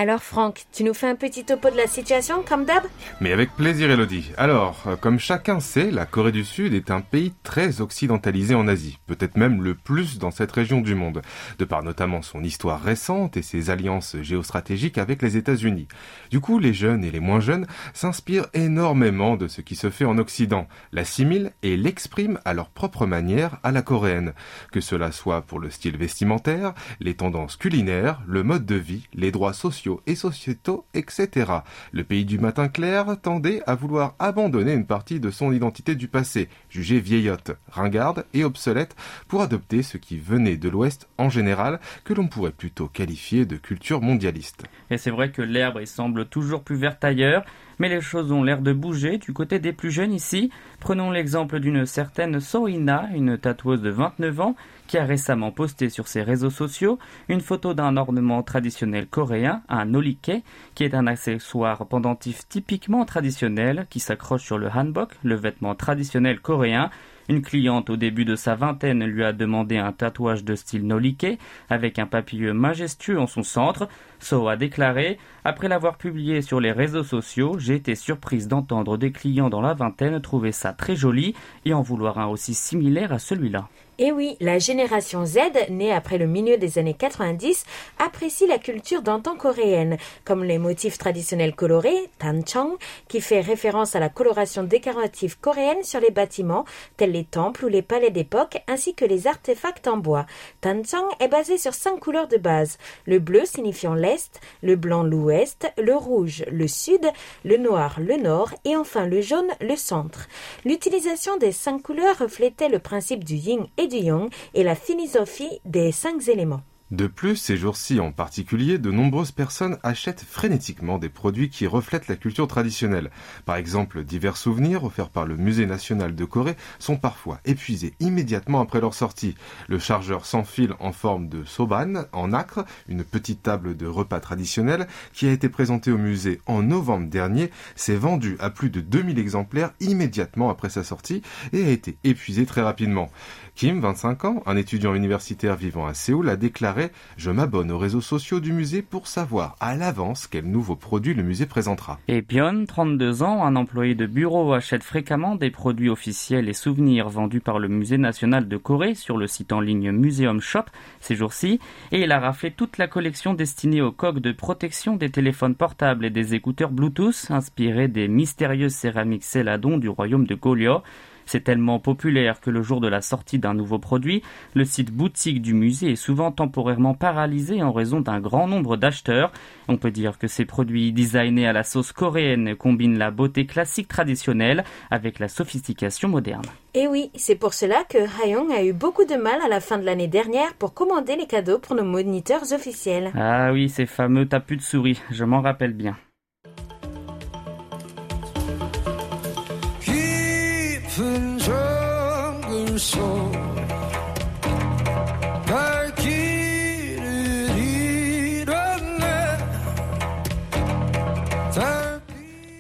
Alors 0.00 0.22
Franck, 0.22 0.66
tu 0.72 0.84
nous 0.84 0.94
fais 0.94 1.08
un 1.08 1.16
petit 1.16 1.44
topo 1.44 1.70
de 1.70 1.76
la 1.76 1.88
situation 1.88 2.44
comme 2.48 2.64
d'hab? 2.64 2.84
Mais 3.20 3.32
avec 3.32 3.50
plaisir 3.56 3.90
Elodie. 3.90 4.30
Alors, 4.37 4.84
euh, 4.87 4.94
comme 4.94 5.18
chacun 5.18 5.58
sait, 5.58 5.90
la 5.90 6.06
Corée 6.06 6.30
du 6.30 6.44
Sud 6.44 6.72
est 6.72 6.92
un 6.92 7.00
pays 7.00 7.32
très 7.42 7.80
occidentalisé 7.80 8.54
en 8.54 8.68
Asie, 8.68 9.00
peut-être 9.08 9.37
même 9.37 9.61
le 9.61 9.74
plus 9.74 10.20
dans 10.20 10.30
cette 10.30 10.52
région 10.52 10.82
du 10.82 10.94
monde, 10.94 11.20
de 11.58 11.64
par 11.64 11.82
notamment 11.82 12.22
son 12.22 12.44
histoire 12.44 12.80
récente 12.80 13.37
et 13.37 13.42
ses 13.42 13.70
alliances 13.70 14.14
géostratégiques 14.22 14.98
avec 14.98 15.20
les 15.20 15.37
États-Unis. 15.37 15.88
Du 16.30 16.38
coup, 16.38 16.61
les 16.61 16.74
jeunes 16.74 17.02
et 17.02 17.11
les 17.11 17.18
moins 17.18 17.40
jeunes 17.40 17.66
s'inspirent 17.92 18.46
énormément 18.54 19.34
de 19.34 19.48
ce 19.48 19.62
qui 19.62 19.74
se 19.74 19.90
fait 19.90 20.04
en 20.04 20.18
Occident, 20.18 20.68
l'assimilent 20.92 21.50
et 21.64 21.76
l'expriment 21.76 22.38
à 22.44 22.54
leur 22.54 22.68
propre 22.68 23.04
manière 23.04 23.58
à 23.64 23.72
la 23.72 23.82
coréenne, 23.82 24.32
que 24.70 24.80
cela 24.80 25.11
soit 25.11 25.42
pour 25.42 25.58
le 25.58 25.70
style 25.70 25.96
vestimentaire, 25.96 26.72
les 27.00 27.14
tendances 27.14 27.56
culinaires, 27.56 28.22
le 28.28 28.44
mode 28.44 28.64
de 28.64 28.76
vie, 28.76 29.08
les 29.12 29.32
droits 29.32 29.52
sociaux 29.52 29.88
et 30.07 30.14
sociétaux, 30.14 30.85
etc. 30.94 31.53
Le 31.92 32.05
pays 32.05 32.24
du 32.24 32.38
matin 32.38 32.68
clair 32.68 33.16
tendait 33.20 33.62
à 33.66 33.74
vouloir 33.74 34.14
abandonner 34.18 34.72
une 34.72 34.87
partie 34.87 35.20
de 35.20 35.31
son 35.31 35.53
identité 35.53 35.94
du 35.94 36.09
passé, 36.09 36.48
jugée 36.70 37.01
vieillotte, 37.01 37.53
ringarde 37.70 38.24
et 38.35 38.44
obsolète, 38.44 38.94
pour 39.29 39.42
adopter 39.42 39.83
ce 39.83 39.96
qui 39.96 40.18
venait 40.18 40.57
de 40.57 40.68
l'Ouest 40.68 41.09
en 41.18 41.29
général, 41.29 41.81
que 42.05 42.14
l'on 42.14 42.29
pourrait 42.29 42.53
plutôt 42.53 42.88
qualifier 42.88 43.46
de 43.46 43.57
culture 43.57 44.01
mondialiste. 44.01 44.64
Et 44.90 44.98
c'est 44.98 45.11
vrai 45.11 45.31
que 45.31 45.42
l'herbe 45.42 45.85
semble 45.85 46.27
toujours 46.27 46.62
plus 46.62 46.77
verte 46.77 47.05
ailleurs, 47.05 47.44
mais 47.78 47.88
les 47.88 48.00
choses 48.00 48.32
ont 48.32 48.42
l'air 48.42 48.60
de 48.60 48.72
bouger 48.72 49.18
du 49.18 49.32
côté 49.32 49.58
des 49.58 49.72
plus 49.72 49.90
jeunes 49.90 50.12
ici. 50.12 50.50
Prenons 50.80 51.10
l'exemple 51.10 51.60
d'une 51.60 51.86
certaine 51.86 52.40
Soina, 52.40 53.08
une 53.14 53.38
tatoueuse 53.38 53.82
de 53.82 53.90
29 53.90 54.40
ans, 54.40 54.56
qui 54.86 54.98
a 54.98 55.04
récemment 55.04 55.52
posté 55.52 55.90
sur 55.90 56.08
ses 56.08 56.22
réseaux 56.22 56.50
sociaux 56.50 56.98
une 57.28 57.40
photo 57.40 57.74
d'un 57.74 57.96
ornement 57.96 58.42
traditionnel 58.42 59.06
coréen, 59.06 59.62
un 59.68 59.84
nolike, 59.84 60.32
qui 60.74 60.84
est 60.84 60.94
un 60.94 61.06
accessoire 61.06 61.86
pendentif 61.86 62.48
typiquement 62.48 63.04
traditionnel 63.04 63.86
qui 63.90 64.00
s'accroche 64.00 64.44
sur 64.44 64.58
le 64.58 64.68
hanbok, 64.68 65.10
le 65.22 65.34
vêtement 65.34 65.74
traditionnel 65.74 66.40
coréen, 66.40 66.90
une 67.28 67.42
cliente 67.42 67.90
au 67.90 67.96
début 67.96 68.24
de 68.24 68.36
sa 68.36 68.54
vingtaine 68.54 69.04
lui 69.04 69.24
a 69.24 69.32
demandé 69.32 69.76
un 69.76 69.92
tatouage 69.92 70.44
de 70.44 70.54
style 70.54 70.86
nolike 70.86 71.38
avec 71.68 71.98
un 71.98 72.06
papillon 72.06 72.54
majestueux 72.54 73.20
en 73.20 73.26
son 73.26 73.42
centre. 73.42 73.88
So 74.18 74.48
a 74.48 74.56
déclaré 74.56 75.18
Après 75.44 75.68
l'avoir 75.68 75.96
publié 75.96 76.42
sur 76.42 76.60
les 76.60 76.72
réseaux 76.72 77.04
sociaux, 77.04 77.58
j'ai 77.58 77.74
été 77.74 77.94
surprise 77.94 78.48
d'entendre 78.48 78.96
des 78.96 79.12
clients 79.12 79.50
dans 79.50 79.60
la 79.60 79.74
vingtaine 79.74 80.20
trouver 80.20 80.52
ça 80.52 80.72
très 80.72 80.96
joli 80.96 81.34
et 81.64 81.74
en 81.74 81.82
vouloir 81.82 82.18
un 82.18 82.26
aussi 82.26 82.54
similaire 82.54 83.12
à 83.12 83.18
celui-là. 83.18 83.68
Et 84.00 84.06
eh 84.06 84.12
oui, 84.12 84.37
la 84.38 84.61
génération 84.61 85.26
Z, 85.26 85.38
née 85.70 85.92
après 85.92 86.18
le 86.18 86.28
milieu 86.28 86.56
des 86.56 86.78
années 86.78 86.94
90, 86.94 87.64
apprécie 87.98 88.46
la 88.46 88.58
culture 88.58 89.02
d'antan 89.02 89.34
coréenne, 89.34 89.96
comme 90.24 90.44
les 90.44 90.58
motifs 90.58 90.98
traditionnels 90.98 91.56
colorés, 91.56 92.08
tanchang, 92.20 92.76
qui 93.08 93.20
fait 93.20 93.40
référence 93.40 93.96
à 93.96 93.98
la 93.98 94.08
coloration 94.08 94.62
décorative 94.62 95.40
coréenne 95.40 95.82
sur 95.82 95.98
les 95.98 96.12
bâtiments, 96.12 96.64
tels 96.96 97.11
les 97.11 97.24
temples 97.24 97.64
ou 97.64 97.68
les 97.68 97.82
palais 97.82 98.12
d'époque, 98.12 98.62
ainsi 98.68 98.94
que 98.94 99.04
les 99.04 99.26
artefacts 99.26 99.88
en 99.88 99.96
bois. 99.96 100.26
Tanchang 100.61 101.08
est 101.18 101.26
basé 101.26 101.58
sur 101.58 101.74
cinq 101.74 101.98
couleurs 101.98 102.28
de 102.28 102.37
base. 102.37 102.78
Le 103.04 103.18
bleu 103.18 103.46
signifiant 103.46 103.94
l'Est, 103.94 104.40
le 104.62 104.76
blanc 104.76 105.02
l'Ouest, 105.02 105.72
le 105.76 105.96
rouge 105.96 106.44
le 106.52 106.68
Sud, 106.68 107.04
le 107.44 107.56
noir 107.56 107.98
le 107.98 108.16
Nord 108.16 108.54
et 108.64 108.76
enfin 108.76 109.06
le 109.06 109.22
jaune 109.22 109.50
le 109.61 109.74
Centre. 109.74 110.28
L'utilisation 110.64 111.37
des 111.37 111.50
cinq 111.50 111.82
couleurs 111.82 112.18
reflétait 112.18 112.68
le 112.68 112.78
principe 112.78 113.24
du 113.24 113.34
yin 113.34 113.66
et 113.76 113.88
yang 113.96 114.29
et 114.55 114.62
la 114.62 114.74
philosophie 114.74 115.61
des 115.64 115.92
cinq 115.92 116.29
éléments. 116.29 116.62
De 116.90 117.07
plus, 117.07 117.37
ces 117.37 117.59
jours-ci 117.59 118.01
en 118.01 118.12
particulier, 118.12 118.79
de 118.79 118.90
nombreuses 118.90 119.31
personnes 119.31 119.77
achètent 119.83 120.24
frénétiquement 120.27 120.96
des 120.96 121.11
produits 121.11 121.51
qui 121.51 121.66
reflètent 121.66 122.09
la 122.09 122.16
culture 122.16 122.48
traditionnelle. 122.48 123.11
Par 123.44 123.57
exemple, 123.57 124.05
divers 124.05 124.38
souvenirs 124.38 124.85
offerts 124.85 125.11
par 125.11 125.27
le 125.27 125.37
Musée 125.37 125.66
national 125.66 126.14
de 126.14 126.24
Corée 126.24 126.57
sont 126.79 126.96
parfois 126.96 127.40
épuisés 127.44 127.92
immédiatement 128.01 128.62
après 128.62 128.81
leur 128.81 128.94
sortie. 128.94 129.35
Le 129.68 129.79
chargeur 129.79 130.24
sans 130.24 130.44
fil 130.44 130.72
en 130.81 130.92
forme 130.92 131.29
de 131.29 131.44
soban 131.44 132.07
en 132.12 132.33
acre, 132.33 132.64
une 132.88 133.05
petite 133.05 133.42
table 133.42 133.77
de 133.77 133.87
repas 133.87 134.20
traditionnelle 134.20 134.88
qui 135.12 135.29
a 135.29 135.33
été 135.33 135.51
présentée 135.51 135.92
au 135.92 135.98
musée 135.98 136.40
en 136.46 136.62
novembre 136.62 137.11
dernier, 137.11 137.51
s'est 137.77 137.96
vendu 137.96 138.38
à 138.40 138.48
plus 138.48 138.70
de 138.70 138.81
2000 138.81 139.18
exemplaires 139.18 139.72
immédiatement 139.81 140.48
après 140.48 140.70
sa 140.70 140.85
sortie 140.85 141.20
et 141.53 141.66
a 141.66 141.70
été 141.70 141.98
épuisé 142.03 142.46
très 142.46 142.62
rapidement. 142.62 143.11
Kim, 143.58 143.80
25 143.80 144.24
ans, 144.24 144.42
un 144.46 144.56
étudiant 144.56 144.94
universitaire 144.94 145.56
vivant 145.56 145.88
à 145.88 145.92
Séoul, 145.92 146.28
a 146.28 146.36
déclaré 146.36 146.90
Je 147.16 147.32
m'abonne 147.32 147.72
aux 147.72 147.78
réseaux 147.78 148.00
sociaux 148.00 148.38
du 148.38 148.52
musée 148.52 148.82
pour 148.82 149.08
savoir 149.08 149.56
à 149.58 149.74
l'avance 149.74 150.28
quel 150.28 150.44
nouveau 150.44 150.76
produit 150.76 151.12
le 151.12 151.24
musée 151.24 151.44
présentera. 151.44 151.98
Et 152.06 152.22
Pion, 152.22 152.66
32 152.68 153.24
ans, 153.24 153.44
un 153.44 153.56
employé 153.56 153.96
de 153.96 154.06
bureau, 154.06 154.52
achète 154.52 154.84
fréquemment 154.84 155.34
des 155.34 155.50
produits 155.50 155.88
officiels 155.88 156.48
et 156.48 156.52
souvenirs 156.52 157.08
vendus 157.08 157.40
par 157.40 157.58
le 157.58 157.66
Musée 157.66 157.98
national 157.98 158.46
de 158.46 158.56
Corée 158.56 158.94
sur 158.94 159.16
le 159.16 159.26
site 159.26 159.52
en 159.52 159.60
ligne 159.60 159.90
Museum 159.90 160.40
Shop 160.40 160.66
ces 161.00 161.16
jours-ci, 161.16 161.58
et 161.90 162.02
il 162.02 162.12
a 162.12 162.20
raflé 162.20 162.52
toute 162.52 162.78
la 162.78 162.86
collection 162.86 163.34
destinée 163.34 163.82
aux 163.82 163.90
coques 163.90 164.20
de 164.20 164.30
protection 164.30 164.94
des 164.94 165.10
téléphones 165.10 165.56
portables 165.56 166.04
et 166.04 166.10
des 166.10 166.36
écouteurs 166.36 166.70
Bluetooth 166.70 167.26
inspirés 167.30 167.88
des 167.88 168.06
mystérieuses 168.06 168.74
céramiques 168.74 169.24
Céladon 169.24 169.78
du 169.78 169.88
royaume 169.88 170.28
de 170.28 170.36
Goryeo. 170.36 170.82
C'est 171.28 171.44
tellement 171.44 171.78
populaire 171.78 172.40
que 172.40 172.48
le 172.48 172.62
jour 172.62 172.80
de 172.80 172.88
la 172.88 173.02
sortie 173.02 173.38
d'un 173.38 173.52
nouveau 173.52 173.78
produit, 173.78 174.22
le 174.54 174.64
site 174.64 174.90
boutique 174.90 175.42
du 175.42 175.52
musée 175.52 175.90
est 175.90 175.96
souvent 175.96 176.32
temporairement 176.32 176.94
paralysé 176.94 177.62
en 177.62 177.70
raison 177.70 178.00
d'un 178.00 178.18
grand 178.18 178.48
nombre 178.48 178.78
d'acheteurs. 178.78 179.30
On 179.68 179.76
peut 179.76 179.90
dire 179.90 180.16
que 180.16 180.26
ces 180.26 180.46
produits 180.46 180.90
designés 180.90 181.46
à 181.46 181.52
la 181.52 181.64
sauce 181.64 181.92
coréenne 181.92 182.56
combinent 182.56 182.96
la 182.96 183.10
beauté 183.10 183.44
classique 183.44 183.88
traditionnelle 183.88 184.64
avec 184.90 185.18
la 185.18 185.28
sophistication 185.28 186.08
moderne. 186.08 186.46
Et 186.72 186.88
oui, 186.88 187.10
c'est 187.14 187.36
pour 187.36 187.52
cela 187.52 187.84
que 187.84 187.98
Hayong 188.22 188.50
a 188.50 188.64
eu 188.64 188.72
beaucoup 188.72 189.04
de 189.04 189.16
mal 189.16 189.42
à 189.44 189.48
la 189.48 189.60
fin 189.60 189.76
de 189.76 189.84
l'année 189.84 190.08
dernière 190.08 190.54
pour 190.54 190.72
commander 190.72 191.14
les 191.16 191.26
cadeaux 191.26 191.58
pour 191.58 191.76
nos 191.76 191.84
moniteurs 191.84 192.54
officiels. 192.54 193.12
Ah 193.14 193.52
oui, 193.52 193.68
ces 193.68 193.84
fameux 193.84 194.26
tapus 194.26 194.56
de 194.56 194.62
souris, 194.62 195.02
je 195.10 195.24
m'en 195.24 195.42
rappelle 195.42 195.74
bien. 195.74 195.98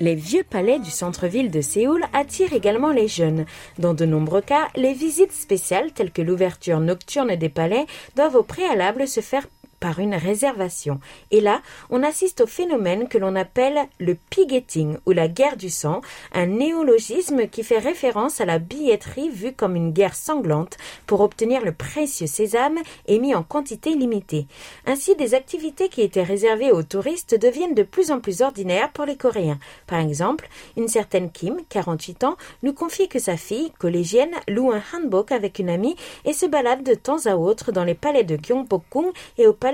Les 0.00 0.14
vieux 0.14 0.44
palais 0.48 0.78
du 0.78 0.90
centre-ville 0.90 1.50
de 1.50 1.60
Séoul 1.60 2.02
attirent 2.12 2.52
également 2.52 2.90
les 2.90 3.08
jeunes. 3.08 3.46
Dans 3.78 3.94
de 3.94 4.06
nombreux 4.06 4.40
cas, 4.40 4.68
les 4.74 4.92
visites 4.92 5.32
spéciales 5.32 5.92
telles 5.92 6.12
que 6.12 6.22
l'ouverture 6.22 6.80
nocturne 6.80 7.34
des 7.36 7.48
palais 7.48 7.86
doivent 8.16 8.36
au 8.36 8.42
préalable 8.42 9.06
se 9.06 9.20
faire 9.20 9.46
par 9.80 9.98
une 9.98 10.14
réservation. 10.14 11.00
Et 11.30 11.40
là, 11.40 11.62
on 11.90 12.02
assiste 12.02 12.40
au 12.40 12.46
phénomène 12.46 13.08
que 13.08 13.18
l'on 13.18 13.36
appelle 13.36 13.88
le 13.98 14.16
pigeting 14.30 14.96
ou 15.06 15.12
la 15.12 15.28
guerre 15.28 15.56
du 15.56 15.70
sang, 15.70 16.00
un 16.32 16.46
néologisme 16.46 17.46
qui 17.48 17.62
fait 17.62 17.78
référence 17.78 18.40
à 18.40 18.44
la 18.44 18.58
billetterie 18.58 19.30
vue 19.30 19.52
comme 19.52 19.76
une 19.76 19.92
guerre 19.92 20.14
sanglante 20.14 20.76
pour 21.06 21.20
obtenir 21.20 21.64
le 21.64 21.72
précieux 21.72 22.26
sésame 22.26 22.78
émis 23.06 23.34
en 23.34 23.42
quantité 23.42 23.94
limitée. 23.94 24.46
Ainsi, 24.86 25.14
des 25.16 25.34
activités 25.34 25.88
qui 25.88 26.02
étaient 26.02 26.22
réservées 26.22 26.72
aux 26.72 26.82
touristes 26.82 27.38
deviennent 27.38 27.74
de 27.74 27.82
plus 27.82 28.10
en 28.10 28.20
plus 28.20 28.42
ordinaires 28.42 28.90
pour 28.92 29.04
les 29.04 29.16
Coréens. 29.16 29.58
Par 29.86 30.00
exemple, 30.00 30.48
une 30.76 30.88
certaine 30.88 31.30
Kim, 31.30 31.56
48 31.68 32.24
ans, 32.24 32.36
nous 32.62 32.72
confie 32.72 33.08
que 33.08 33.18
sa 33.18 33.36
fille, 33.36 33.72
collégienne, 33.78 34.34
loue 34.48 34.72
un 34.72 34.82
hanbok 34.94 35.32
avec 35.32 35.58
une 35.58 35.70
amie 35.70 35.96
et 36.24 36.32
se 36.32 36.46
balade 36.46 36.82
de 36.82 36.94
temps 36.94 37.26
à 37.26 37.36
autre 37.36 37.72
dans 37.72 37.84
les 37.84 37.94
palais 37.94 38.24
de 38.24 38.36
Gyeongbokgung 38.36 39.12
et 39.36 39.46
au 39.46 39.52
palais 39.52 39.67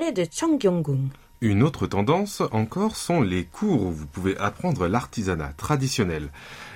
Une 1.40 1.62
autre 1.62 1.86
tendance 1.86 2.42
encore 2.52 2.96
sont 2.96 3.20
les 3.20 3.44
cours 3.44 3.82
où 3.82 3.92
vous 3.92 4.06
pouvez 4.06 4.36
apprendre 4.38 4.88
l'artisanat 4.88 5.52
traditionnel. 5.56 6.30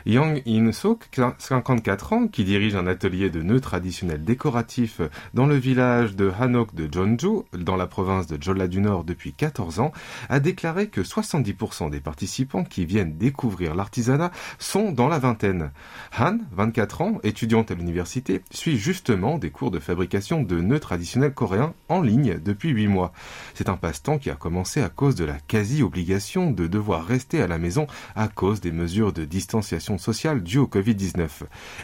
Yang 0.08 0.42
In-suk, 0.46 1.04
54 1.36 2.12
ans, 2.14 2.28
qui 2.28 2.42
dirige 2.42 2.74
un 2.74 2.86
atelier 2.86 3.28
de 3.28 3.42
nœuds 3.42 3.60
traditionnels 3.60 4.24
décoratifs 4.24 5.02
dans 5.34 5.44
le 5.44 5.56
village 5.56 6.16
de 6.16 6.32
Hanok 6.40 6.74
de 6.74 6.88
Jeonju, 6.90 7.42
dans 7.52 7.76
la 7.76 7.86
province 7.86 8.26
de 8.26 8.42
Jeolla 8.42 8.68
du 8.68 8.80
Nord 8.80 9.04
depuis 9.04 9.34
14 9.34 9.80
ans, 9.80 9.92
a 10.30 10.40
déclaré 10.40 10.86
que 10.88 11.02
70% 11.02 11.90
des 11.90 12.00
participants 12.00 12.64
qui 12.64 12.86
viennent 12.86 13.18
découvrir 13.18 13.74
l'artisanat 13.74 14.30
sont 14.58 14.92
dans 14.92 15.08
la 15.08 15.18
vingtaine. 15.18 15.72
Han, 16.18 16.38
24 16.52 17.02
ans, 17.02 17.18
étudiante 17.22 17.70
à 17.70 17.74
l'université, 17.74 18.40
suit 18.50 18.78
justement 18.78 19.36
des 19.36 19.50
cours 19.50 19.70
de 19.70 19.78
fabrication 19.78 20.42
de 20.42 20.58
nœuds 20.58 20.80
traditionnels 20.80 21.34
coréens 21.34 21.74
en 21.90 22.00
ligne 22.00 22.38
depuis 22.42 22.70
8 22.70 22.86
mois. 22.86 23.12
C'est 23.52 23.68
un 23.68 23.76
passe-temps 23.76 24.16
qui 24.16 24.30
a 24.30 24.36
commencé 24.36 24.80
à 24.80 24.88
cause 24.88 25.16
de 25.16 25.26
la 25.26 25.38
quasi-obligation 25.38 26.50
de 26.50 26.66
devoir 26.66 27.04
rester 27.04 27.42
à 27.42 27.46
la 27.46 27.58
maison 27.58 27.86
à 28.16 28.28
cause 28.28 28.62
des 28.62 28.72
mesures 28.72 29.12
de 29.12 29.26
distanciation 29.26 29.97
sociale 29.98 30.42
due 30.42 30.58
au 30.58 30.66
Covid-19. 30.66 31.28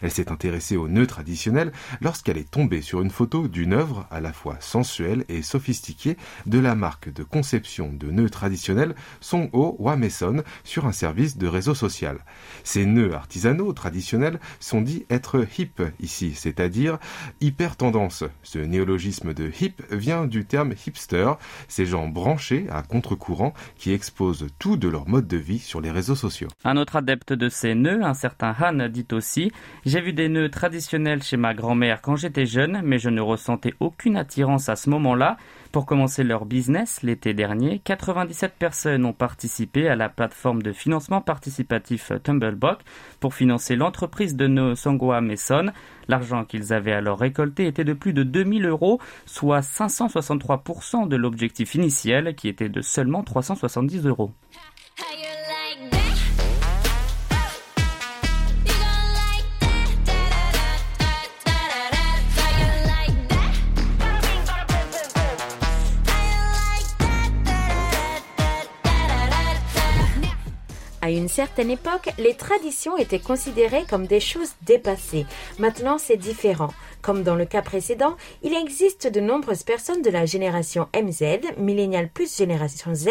Elle 0.02 0.10
s'est 0.10 0.30
intéressée 0.30 0.76
aux 0.76 0.88
nœuds 0.88 1.06
traditionnels 1.06 1.72
lorsqu'elle 2.00 2.38
est 2.38 2.50
tombée 2.50 2.82
sur 2.82 3.00
une 3.00 3.10
photo 3.10 3.48
d'une 3.48 3.72
œuvre 3.72 4.06
à 4.10 4.20
la 4.20 4.32
fois 4.32 4.56
sensuelle 4.60 5.24
et 5.28 5.42
sophistiquée 5.42 6.16
de 6.46 6.58
la 6.58 6.74
marque 6.74 7.12
de 7.12 7.22
conception 7.22 7.92
de 7.92 8.10
nœuds 8.10 8.30
traditionnels 8.30 8.94
Songho 9.20 9.76
Wameson 9.78 10.42
sur 10.64 10.86
un 10.86 10.92
service 10.92 11.36
de 11.36 11.46
réseau 11.46 11.74
social. 11.74 12.18
Ces 12.62 12.86
nœuds 12.86 13.14
artisanaux 13.14 13.72
traditionnels 13.72 14.40
sont 14.60 14.80
dits 14.80 15.06
être 15.10 15.46
hip 15.58 15.82
ici, 16.00 16.32
c'est-à-dire 16.34 16.98
hyper 17.40 17.76
tendance. 17.76 18.24
Ce 18.42 18.58
néologisme 18.58 19.34
de 19.34 19.50
hip 19.60 19.82
vient 19.90 20.26
du 20.26 20.44
terme 20.44 20.74
hipster, 20.86 21.32
ces 21.68 21.86
gens 21.86 22.08
branchés 22.08 22.66
à 22.70 22.82
contre-courant 22.82 23.54
qui 23.76 23.92
exposent 23.92 24.46
tout 24.58 24.76
de 24.76 24.88
leur 24.88 25.08
mode 25.08 25.26
de 25.26 25.36
vie 25.36 25.58
sur 25.58 25.80
les 25.80 25.90
réseaux 25.90 26.14
sociaux. 26.14 26.48
Un 26.64 26.76
autre 26.76 26.96
adepte 26.96 27.32
de 27.32 27.48
ces 27.48 27.74
nœuds 27.74 27.93
un 28.02 28.14
certain 28.14 28.54
Han 28.60 28.88
dit 28.88 29.06
aussi 29.12 29.52
J'ai 29.84 30.00
vu 30.00 30.12
des 30.12 30.28
nœuds 30.28 30.50
traditionnels 30.50 31.22
chez 31.22 31.36
ma 31.36 31.54
grand-mère 31.54 32.00
quand 32.00 32.16
j'étais 32.16 32.46
jeune, 32.46 32.80
mais 32.84 32.98
je 32.98 33.10
ne 33.10 33.20
ressentais 33.20 33.74
aucune 33.80 34.16
attirance 34.16 34.68
à 34.68 34.76
ce 34.76 34.90
moment-là. 34.90 35.36
Pour 35.72 35.86
commencer 35.86 36.22
leur 36.22 36.44
business 36.44 37.02
l'été 37.02 37.34
dernier, 37.34 37.80
97 37.80 38.54
personnes 38.58 39.04
ont 39.04 39.12
participé 39.12 39.88
à 39.88 39.96
la 39.96 40.08
plateforme 40.08 40.62
de 40.62 40.72
financement 40.72 41.20
participatif 41.20 42.12
Tumblebox 42.22 42.84
pour 43.18 43.34
financer 43.34 43.74
l'entreprise 43.74 44.36
de 44.36 44.46
nœuds 44.46 44.76
Songwa 44.76 45.20
Mason. 45.20 45.66
L'argent 46.06 46.44
qu'ils 46.44 46.72
avaient 46.72 46.92
alors 46.92 47.18
récolté 47.18 47.66
était 47.66 47.84
de 47.84 47.92
plus 47.92 48.12
de 48.12 48.22
2000 48.22 48.66
euros, 48.66 49.00
soit 49.26 49.60
563% 49.60 51.08
de 51.08 51.16
l'objectif 51.16 51.74
initial 51.74 52.34
qui 52.34 52.48
était 52.48 52.68
de 52.68 52.80
seulement 52.80 53.22
370 53.22 54.06
euros. 54.06 54.32
À 71.04 71.10
une 71.10 71.28
certaine 71.28 71.70
époque, 71.70 72.08
les 72.16 72.32
traditions 72.32 72.96
étaient 72.96 73.18
considérées 73.18 73.84
comme 73.90 74.06
des 74.06 74.20
choses 74.20 74.54
dépassées. 74.62 75.26
Maintenant, 75.58 75.98
c'est 75.98 76.16
différent. 76.16 76.70
Comme 77.04 77.22
dans 77.22 77.34
le 77.34 77.44
cas 77.44 77.60
précédent, 77.60 78.16
il 78.42 78.54
existe 78.54 79.06
de 79.08 79.20
nombreuses 79.20 79.62
personnes 79.62 80.00
de 80.00 80.08
la 80.08 80.24
génération 80.24 80.88
MZ, 80.94 81.58
millénial 81.58 82.08
plus 82.08 82.34
génération 82.34 82.94
Z, 82.94 83.08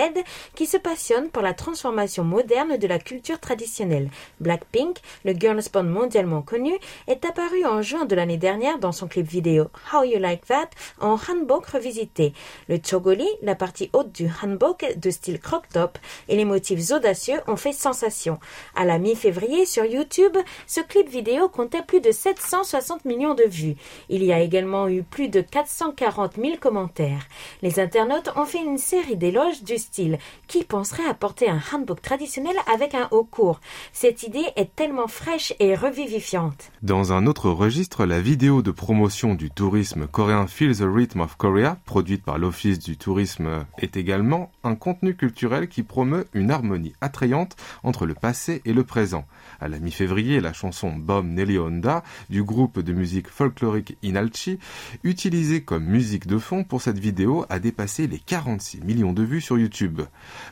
qui 0.55 0.65
se 0.65 0.77
passionnent 0.77 1.29
pour 1.29 1.43
la 1.43 1.53
transformation 1.53 2.23
moderne 2.23 2.77
de 2.77 2.87
la 2.87 2.97
culture 2.97 3.39
traditionnelle. 3.39 4.09
Blackpink, 4.39 4.97
le 5.25 5.33
girls 5.33 5.61
band 5.71 5.83
mondialement 5.83 6.41
connu, 6.41 6.73
est 7.05 7.23
apparu 7.23 7.67
en 7.67 7.83
juin 7.83 8.05
de 8.05 8.15
l'année 8.15 8.37
dernière 8.37 8.79
dans 8.79 8.91
son 8.91 9.07
clip 9.07 9.27
vidéo 9.27 9.67
How 9.93 10.05
You 10.05 10.17
Like 10.17 10.47
That 10.47 10.71
en 10.99 11.15
hanbok 11.29 11.67
revisité. 11.67 12.33
Le 12.69 12.79
chogoli, 12.83 13.27
la 13.43 13.53
partie 13.53 13.91
haute 13.93 14.11
du 14.11 14.27
hanbok 14.41 14.97
de 14.97 15.11
style 15.11 15.39
crop 15.39 15.67
top 15.71 15.99
et 16.29 16.35
les 16.35 16.45
motifs 16.45 16.89
audacieux 16.89 17.41
ont 17.45 17.57
fait 17.57 17.73
sensation. 17.73 18.39
À 18.75 18.85
la 18.85 18.97
mi-février 18.97 19.67
sur 19.67 19.85
YouTube, 19.85 20.35
ce 20.65 20.81
clip 20.81 21.07
vidéo 21.07 21.47
comptait 21.47 21.83
plus 21.83 22.01
de 22.01 22.11
760 22.11 23.05
millions 23.05 23.35
de 23.35 23.43
vues. 23.43 23.75
Il 24.09 24.23
y 24.23 24.33
a 24.33 24.39
également 24.39 24.87
eu 24.87 25.03
plus 25.03 25.29
de 25.29 25.41
440 25.41 26.35
000 26.35 26.57
commentaires. 26.59 27.27
Les 27.61 27.79
internautes 27.79 28.31
ont 28.35 28.45
fait 28.45 28.63
une 28.63 28.77
série 28.77 29.17
d'éloges 29.17 29.63
du 29.63 29.77
style 29.77 30.17
qui 30.47 30.63
penserait 30.63 31.07
apporter 31.09 31.49
un 31.49 31.61
handbook 31.73 32.01
traditionnel 32.01 32.55
avec 32.73 32.95
un 32.95 33.07
haut 33.11 33.23
cours? 33.23 33.59
Cette 33.91 34.23
idée 34.23 34.45
est 34.55 34.75
tellement 34.75 35.07
fraîche 35.07 35.53
et 35.59 35.75
revivifiante. 35.75 36.71
Dans 36.81 37.13
un 37.13 37.27
autre 37.27 37.49
registre, 37.49 38.05
la 38.05 38.21
vidéo 38.21 38.61
de 38.61 38.71
promotion 38.71 39.35
du 39.35 39.49
tourisme 39.49 40.07
coréen 40.07 40.47
Feel 40.47 40.75
the 40.77 40.85
Rhythm 40.85 41.21
of 41.21 41.35
Korea, 41.37 41.77
produite 41.85 42.23
par 42.23 42.37
l'Office 42.37 42.79
du 42.79 42.97
tourisme, 42.97 43.65
est 43.77 43.97
également 43.97 44.51
un 44.63 44.75
contenu 44.75 45.15
culturel 45.15 45.67
qui 45.67 45.83
promeut 45.83 46.25
une 46.33 46.51
harmonie 46.51 46.93
attrayante 47.01 47.55
entre 47.83 48.05
le 48.05 48.13
passé 48.13 48.61
et 48.65 48.73
le 48.73 48.83
présent. 48.83 49.25
À 49.59 49.67
la 49.67 49.79
mi-février, 49.79 50.39
la 50.39 50.53
chanson 50.53 50.91
Bom 50.95 51.23
Nelly 51.23 51.57
Honda 51.57 52.03
du 52.29 52.43
groupe 52.43 52.79
de 52.79 52.93
musique 52.93 53.27
folklorique 53.27 53.72
Inalchi, 54.01 54.59
utilisée 55.03 55.63
comme 55.63 55.85
musique 55.85 56.27
de 56.27 56.37
fond 56.37 56.63
pour 56.63 56.81
cette 56.81 56.99
vidéo, 56.99 57.45
a 57.49 57.59
dépassé 57.59 58.07
les 58.07 58.19
46 58.19 58.81
millions 58.81 59.13
de 59.13 59.23
vues 59.23 59.41
sur 59.41 59.57
YouTube. 59.57 60.01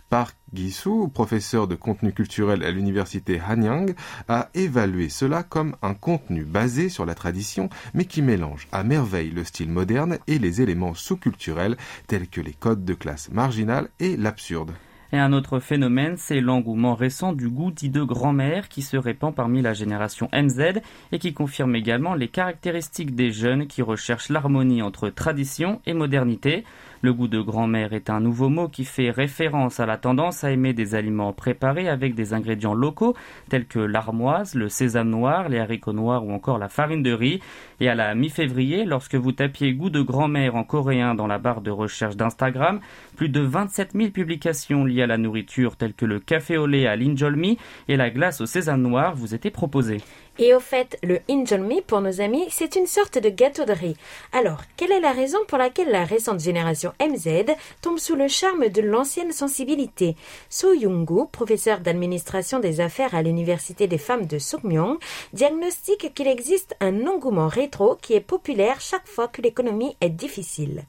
Park 0.10 0.38
Gisu, 0.53 1.07
professeur 1.13 1.67
de 1.67 1.75
contenu 1.75 2.12
culturel 2.12 2.63
à 2.63 2.71
l'université 2.71 3.39
Hanyang, 3.39 3.95
a 4.27 4.49
évalué 4.53 5.10
cela 5.10 5.43
comme 5.43 5.75
un 5.81 5.93
contenu 5.93 6.43
basé 6.43 6.89
sur 6.89 7.05
la 7.05 7.15
tradition, 7.15 7.69
mais 7.93 8.05
qui 8.05 8.21
mélange 8.21 8.67
à 8.71 8.84
merveille 8.84 9.31
le 9.31 9.43
style 9.43 9.69
moderne 9.69 10.17
et 10.27 10.39
les 10.39 10.62
éléments 10.62 10.93
sous-culturels 10.93 11.77
tels 12.07 12.27
que 12.27 12.41
les 12.41 12.53
codes 12.53 12.86
de 12.86 12.93
classe 12.93 13.29
marginale 13.31 13.89
et 13.99 14.17
l'absurde. 14.17 14.73
Et 15.13 15.17
un 15.17 15.34
autre 15.34 15.60
phénomène, 15.60 16.15
c'est 16.17 16.39
l'engouement 16.39 16.95
récent 16.95 17.34
du 17.34 17.50
goût 17.50 17.71
dit 17.71 17.89
de 17.89 18.02
grand-mère 18.02 18.69
qui 18.69 18.82
se 18.82 18.95
répand 18.95 19.36
parmi 19.36 19.62
la 19.62 19.74
génération 19.74 20.30
MZ 20.34 20.82
et 21.12 21.19
qui 21.19 21.34
confirme 21.34 21.76
également 21.76 22.13
les 22.13 22.30
caractéristiques 22.30 23.13
des 23.13 23.32
jeunes 23.32 23.67
qui 23.67 23.82
recherchent 23.82 24.30
l'harmonie 24.30 24.82
entre 24.82 25.10
tradition 25.10 25.82
et 25.86 25.93
modernité. 25.93 26.63
Le 27.03 27.13
goût 27.13 27.27
de 27.27 27.41
grand-mère 27.41 27.93
est 27.93 28.11
un 28.11 28.19
nouveau 28.19 28.49
mot 28.49 28.67
qui 28.67 28.85
fait 28.85 29.09
référence 29.09 29.79
à 29.79 29.87
la 29.87 29.97
tendance 29.97 30.43
à 30.43 30.51
aimer 30.51 30.73
des 30.73 30.93
aliments 30.93 31.33
préparés 31.33 31.89
avec 31.89 32.13
des 32.13 32.33
ingrédients 32.33 32.75
locaux 32.75 33.15
tels 33.49 33.65
que 33.65 33.79
l'armoise, 33.79 34.53
le 34.53 34.69
sésame 34.69 35.09
noir, 35.09 35.49
les 35.49 35.57
haricots 35.57 35.93
noirs 35.93 36.23
ou 36.23 36.31
encore 36.31 36.59
la 36.59 36.69
farine 36.69 37.01
de 37.01 37.11
riz. 37.11 37.39
Et 37.79 37.89
à 37.89 37.95
la 37.95 38.13
mi-février, 38.13 38.85
lorsque 38.85 39.15
vous 39.15 39.31
tapiez 39.31 39.73
goût 39.73 39.89
de 39.89 40.01
grand-mère 40.01 40.55
en 40.55 40.63
coréen 40.63 41.15
dans 41.15 41.25
la 41.25 41.39
barre 41.39 41.61
de 41.61 41.71
recherche 41.71 42.15
d'Instagram, 42.15 42.79
plus 43.15 43.29
de 43.29 43.41
27 43.41 43.93
000 43.95 44.11
publications 44.11 44.85
liées 44.85 45.01
à 45.01 45.07
la 45.07 45.17
nourriture 45.17 45.77
telles 45.77 45.95
que 45.95 46.05
le 46.05 46.19
café 46.19 46.57
au 46.57 46.67
lait 46.67 46.85
à 46.85 46.95
l'injolmi 46.95 47.57
et 47.87 47.97
la 47.97 48.11
glace 48.11 48.41
au 48.41 48.45
sésame 48.45 48.83
noir 48.83 49.15
vous 49.15 49.33
étaient 49.33 49.49
proposées. 49.49 50.01
Et 50.43 50.56
au 50.56 50.60
fait, 50.60 50.97
le 51.04 51.19
injolmi, 51.30 51.84
pour 51.84 52.01
nos 52.01 52.19
amis, 52.19 52.47
c'est 52.49 52.75
une 52.75 52.88
sorte 52.88 53.19
de 53.19 53.30
gâteau 53.30 53.63
de 53.63 53.73
riz. 53.73 53.95
Alors, 54.34 54.62
quelle 54.75 54.91
est 54.91 54.99
la 54.99 55.12
raison 55.12 55.38
pour 55.47 55.60
laquelle 55.60 55.91
la 55.91 56.04
récente 56.04 56.39
génération 56.39 56.93
MZ 56.99 57.54
tombe 57.84 57.99
sous 57.99 58.15
le 58.15 58.27
charme 58.27 58.67
de 58.69 58.82
l'ancienne 58.82 59.34
sensibilité? 59.34 60.15
So 60.49 60.73
Young-gu, 60.73 61.27
professeur 61.32 61.82
d'administration 61.82 62.60
des 62.60 62.82
affaires 62.82 63.13
à 63.13 63.21
l'université 63.21 63.86
des 63.86 63.99
femmes 63.99 64.25
de 64.25 64.39
Sukmyong, 64.39 64.97
diagnostique 65.32 66.12
qu'il 66.15 66.27
existe 66.27 66.75
un 66.80 67.06
engouement 67.06 67.47
rétro 67.47 67.95
qui 68.01 68.15
est 68.15 68.19
populaire 68.19 68.82
chaque 68.82 69.08
fois 69.08 69.27
que 69.27 69.43
l'économie 69.43 69.95
est 70.01 70.10
difficile. 70.10 70.86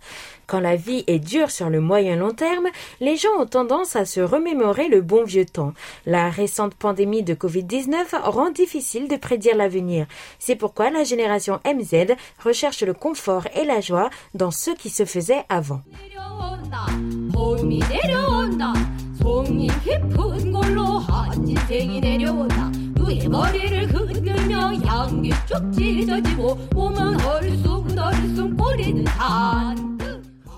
Quand 0.46 0.60
la 0.60 0.76
vie 0.76 1.04
est 1.06 1.18
dure 1.18 1.50
sur 1.50 1.68
le 1.68 1.80
moyen 1.82 2.16
long 2.16 2.32
terme, 2.32 2.68
les 3.00 3.16
gens 3.16 3.38
ont 3.38 3.46
tendance 3.46 3.96
à 3.96 4.06
se 4.06 4.20
remémorer 4.20 4.88
le 4.88 5.02
bon 5.02 5.24
vieux 5.24 5.44
temps. 5.44 5.74
La 6.06 6.30
récente 6.30 6.74
pandémie 6.74 7.22
de 7.22 7.34
Covid-19 7.34 8.18
rend 8.22 8.50
difficile 8.50 9.08
de 9.08 9.16
prédire 9.16 9.41
l'avenir. 9.50 10.06
C'est 10.38 10.56
pourquoi 10.56 10.90
la 10.90 11.04
génération 11.04 11.60
MZ 11.66 12.14
recherche 12.42 12.82
le 12.82 12.94
confort 12.94 13.46
et 13.54 13.64
la 13.64 13.80
joie 13.80 14.10
dans 14.34 14.50
ce 14.50 14.70
qui 14.70 14.90
se 14.90 15.04
faisait 15.04 15.44
avant. 15.48 15.80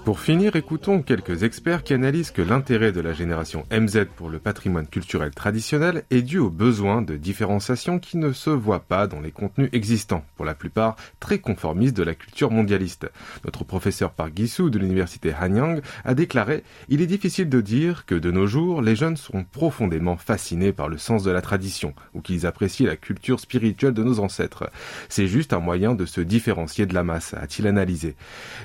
Pour 0.05 0.21
finir, 0.21 0.55
écoutons 0.55 1.01
quelques 1.01 1.45
experts 1.45 1.83
qui 1.83 1.95
analysent 1.95 2.31
que 2.31 2.43
l'intérêt 2.43 2.93
de 2.93 3.01
la 3.01 3.15
génération 3.15 3.65
MZ 3.73 4.05
pour 4.15 4.29
le 4.29 4.39
patrimoine 4.39 4.87
culturel 4.87 5.31
traditionnel 5.31 6.05
est 6.11 6.21
dû 6.21 6.37
au 6.39 6.51
besoin 6.51 7.01
de 7.01 7.17
différenciation 7.17 7.99
qui 7.99 8.19
ne 8.19 8.35
se 8.35 8.51
voit 8.51 8.81
pas 8.81 9.07
dans 9.07 9.21
les 9.21 9.31
contenus 9.31 9.71
existants, 9.73 10.23
pour 10.37 10.45
la 10.45 10.55
plupart 10.55 10.97
très 11.21 11.39
conformistes 11.39 11.97
de 11.97 12.03
la 12.03 12.15
culture 12.15 12.51
mondialiste. 12.51 13.11
Notre 13.47 13.65
professeur 13.65 14.13
Park 14.13 14.33
Gisu 14.37 14.71
de 14.71 14.79
l'université 14.79 15.33
Hanyang 15.33 15.81
a 16.05 16.13
déclaré 16.13 16.65
Il 16.91 17.01
est 17.01 17.07
difficile 17.07 17.49
de 17.49 17.63
dire 17.63 18.05
que 18.05 18.15
de 18.15 18.31
nos 18.31 18.47
jours, 18.47 18.83
les 18.83 18.97
jeunes 18.97 19.17
sont 19.17 19.45
profondément 19.45 20.19
fascinés 20.19 20.75
par 20.75 20.91
le 20.91 20.99
sens 20.99 21.23
de 21.23 21.31
la 21.31 21.41
tradition, 21.41 21.95
ou 22.13 22.21
qu'ils 22.21 22.45
apprécient 22.45 22.87
la 22.87 22.97
culture 22.97 23.41
spirituelle 23.41 23.95
de 23.95 24.05
nos 24.05 24.21
ancêtres. 24.21 24.69
C'est 25.09 25.29
juste 25.29 25.55
un 25.55 25.61
moyen 25.61 25.95
de 25.95 26.05
se 26.05 26.21
différencier 26.21 26.85
de 26.85 26.93
la 26.93 27.05
masse, 27.05 27.33
a-t-il 27.33 27.67
analysé. 27.67 28.17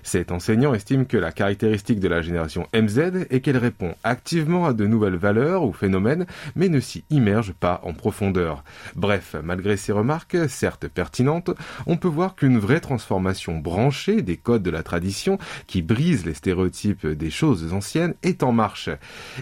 Cet 0.03 0.33
enseignant 0.33 0.73
estime 0.73 1.05
que 1.05 1.15
la 1.15 1.28
la 1.29 1.33
caractéristique 1.33 1.99
de 1.99 2.07
la 2.07 2.23
génération 2.23 2.65
MZ 2.73 3.27
est 3.29 3.41
qu'elle 3.41 3.57
répond 3.57 3.93
activement 4.03 4.65
à 4.65 4.73
de 4.73 4.87
nouvelles 4.87 5.15
valeurs 5.15 5.63
ou 5.63 5.73
phénomènes, 5.73 6.25
mais 6.55 6.69
ne 6.69 6.79
s'y 6.79 7.03
immerge 7.11 7.53
pas 7.53 7.81
en 7.83 7.93
profondeur. 7.93 8.63
Bref, 8.95 9.35
malgré 9.43 9.77
ces 9.77 9.91
remarques, 9.91 10.35
certes 10.49 10.87
pertinentes, 10.87 11.51
on 11.85 11.97
peut 11.97 12.07
voir 12.07 12.33
qu'une 12.33 12.57
vraie 12.57 12.79
transformation 12.79 13.59
branchée 13.59 14.23
des 14.23 14.37
codes 14.37 14.63
de 14.63 14.71
la 14.71 14.81
tradition 14.81 15.37
qui 15.67 15.83
brise 15.83 16.25
les 16.25 16.33
stéréotypes 16.33 17.05
des 17.05 17.29
choses 17.29 17.73
anciennes 17.73 18.15
est 18.23 18.41
en 18.41 18.51
marche. 18.51 18.89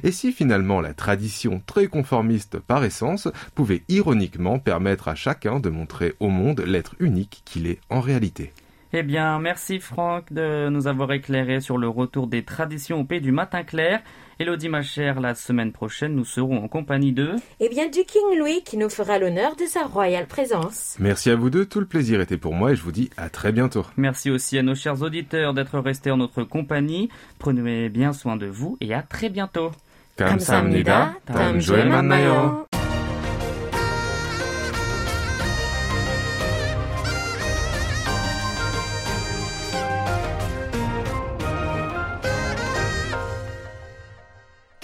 Et 0.04 0.12
si 0.12 0.34
finalement 0.34 0.82
la 0.82 0.94
tradition 0.94 1.62
très 1.66 1.88
conformiste 1.88 2.60
par 2.60 2.84
essence 2.84 3.30
pouvait 3.56 3.84
ironiquement 3.88 4.60
permettre 4.60 5.08
à 5.08 5.16
chacun 5.16 5.62
de 5.62 5.70
montrer 5.70 6.16
au 6.20 6.28
monde 6.28 6.66
l'être 6.68 6.96
unique 7.00 7.44
qu'il 7.46 7.66
est 7.66 7.80
en 7.90 8.02
réalité? 8.02 8.52
Eh 8.94 9.04
bien, 9.04 9.38
merci 9.40 9.80
Franck 9.80 10.32
de 10.32 10.70
nous 10.70 10.88
avoir 10.88 11.12
éclairé 11.12 11.60
sur 11.60 11.78
le 11.78 11.90
retour 11.90 12.28
des 12.28 12.44
traditions 12.44 13.02
au 13.02 13.04
pays 13.04 13.20
du 13.20 13.34
matin 13.34 13.64
clair. 13.64 14.02
Elodie, 14.40 14.70
ma 14.70 14.82
chère, 14.82 15.20
la 15.20 15.36
semaine 15.36 15.74
prochaine, 15.74 16.16
nous 16.16 16.24
serons 16.24 16.64
en 16.64 16.68
compagnie 16.70 17.12
de... 17.12 17.32
Eh 17.60 17.68
bien, 17.68 17.88
du 17.88 18.06
King 18.06 18.38
Louis 18.40 18.62
qui 18.64 18.78
nous 18.78 18.90
fera 18.90 19.20
l'honneur 19.20 19.56
de 19.58 19.66
sa 19.66 19.84
royale 19.84 20.28
présence. 20.28 20.96
Merci 21.00 21.30
à 21.32 21.36
vous 21.36 21.50
deux, 21.50 21.66
tout 21.66 21.82
le 21.82 21.86
plaisir 21.86 22.22
était 22.22 22.38
pour 22.38 22.54
moi 22.54 22.72
et 22.72 22.76
je 22.76 22.82
vous 22.84 22.94
dis 22.94 23.10
à 23.18 23.30
très 23.30 23.52
bientôt. 23.52 23.86
Merci 23.98 24.32
aussi 24.32 24.58
à 24.58 24.64
nos 24.64 24.76
chers 24.76 25.02
auditeurs 25.02 25.54
d'être 25.54 25.80
restés 25.80 26.12
en 26.12 26.18
notre 26.18 26.44
compagnie. 26.44 27.10
Prenez 27.40 27.90
bien 27.90 28.14
soin 28.14 28.38
de 28.38 28.46
vous 28.46 28.78
et 28.80 28.94
à 28.94 29.02
très 29.02 29.30
bientôt. 29.30 29.72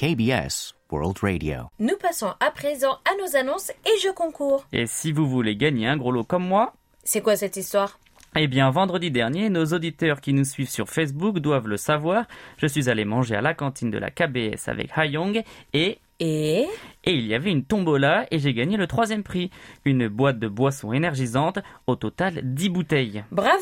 KBS 0.03 0.73
World 0.91 1.17
Radio. 1.21 1.69
Nous 1.79 1.95
passons 1.95 2.33
à 2.41 2.51
présent 2.51 2.97
à 3.09 3.15
nos 3.21 3.37
annonces 3.37 3.71
et 3.85 3.99
jeux 4.01 4.11
concours. 4.11 4.65
Et 4.73 4.85
si 4.85 5.13
vous 5.13 5.25
voulez 5.29 5.55
gagner 5.55 5.87
un 5.87 5.95
gros 5.95 6.11
lot 6.11 6.25
comme 6.25 6.45
moi, 6.45 6.73
C'est 7.05 7.21
quoi 7.21 7.37
cette 7.37 7.55
histoire? 7.55 7.97
eh 8.35 8.47
bien, 8.47 8.69
vendredi 8.69 9.11
dernier, 9.11 9.47
nos 9.47 9.63
auditeurs 9.67 10.19
qui 10.19 10.33
nous 10.33 10.43
suivent 10.43 10.69
sur 10.69 10.89
Facebook 10.89 11.39
doivent 11.39 11.69
le 11.69 11.77
savoir. 11.77 12.25
Je 12.57 12.67
suis 12.67 12.89
allé 12.89 13.05
manger 13.05 13.35
à 13.37 13.41
la 13.41 13.53
cantine 13.53 13.91
de 13.91 13.97
la 13.97 14.11
KBS 14.11 14.67
avec 14.67 14.89
Hayong 14.93 15.41
et 15.71 15.99
Et? 16.19 16.67
Et 17.03 17.11
il 17.13 17.25
y 17.27 17.33
avait 17.35 17.51
une 17.51 17.63
tombola 17.65 18.25
et 18.31 18.39
j'ai 18.39 18.53
gagné 18.53 18.77
le 18.77 18.87
troisième 18.87 19.23
prix. 19.23 19.49
Une 19.85 20.07
boîte 20.07 20.39
de 20.39 20.47
boissons 20.47 20.93
énergisantes, 20.93 21.59
au 21.87 21.95
total 21.95 22.39
10 22.43 22.69
bouteilles. 22.69 23.23
bravo, 23.31 23.57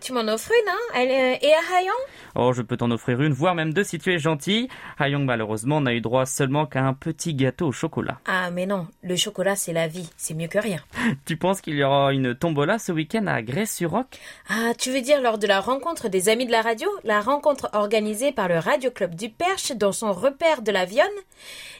tu 0.00 0.12
m'en 0.12 0.20
offres 0.32 0.52
une, 0.62 0.68
hein 0.68 1.00
Elle, 1.00 1.10
Et 1.42 1.52
à 1.52 1.78
Hayon? 1.80 1.92
Oh, 2.36 2.52
je 2.52 2.62
peux 2.62 2.76
t'en 2.76 2.90
offrir 2.90 3.20
une, 3.22 3.32
voire 3.32 3.54
même 3.54 3.72
deux 3.72 3.84
si 3.84 3.98
tu 3.98 4.12
es 4.12 4.18
gentil. 4.18 4.68
Hayong 4.98 5.24
malheureusement 5.24 5.80
n'a 5.80 5.92
eu 5.94 6.00
droit 6.00 6.26
seulement 6.26 6.66
qu'à 6.66 6.82
un 6.84 6.94
petit 6.94 7.34
gâteau 7.34 7.68
au 7.68 7.72
chocolat. 7.72 8.18
Ah 8.26 8.50
mais 8.50 8.66
non, 8.66 8.86
le 9.02 9.16
chocolat 9.16 9.56
c'est 9.56 9.72
la 9.72 9.88
vie, 9.88 10.08
c'est 10.16 10.34
mieux 10.34 10.48
que 10.48 10.58
rien. 10.58 10.80
Tu 11.26 11.36
penses 11.36 11.60
qu'il 11.60 11.74
y 11.74 11.82
aura 11.84 12.12
une 12.12 12.34
tombola 12.34 12.78
ce 12.78 12.92
week-end 12.92 13.26
à 13.26 13.42
Grèce-sur-Roc 13.42 14.06
Ah, 14.50 14.72
tu 14.78 14.90
veux 14.90 15.00
dire 15.00 15.20
lors 15.20 15.38
de 15.38 15.46
la 15.46 15.60
rencontre 15.60 16.08
des 16.08 16.28
amis 16.28 16.46
de 16.46 16.52
la 16.52 16.62
radio? 16.62 16.88
La 17.02 17.20
rencontre 17.20 17.70
organisée 17.72 18.30
par 18.32 18.48
le 18.48 18.58
Radio 18.58 18.90
Club 18.90 19.14
du 19.14 19.30
Perche 19.30 19.72
dans 19.72 19.92
son 19.92 20.12
repère 20.12 20.62
de 20.62 20.70
la 20.70 20.84
Vionne 20.84 21.06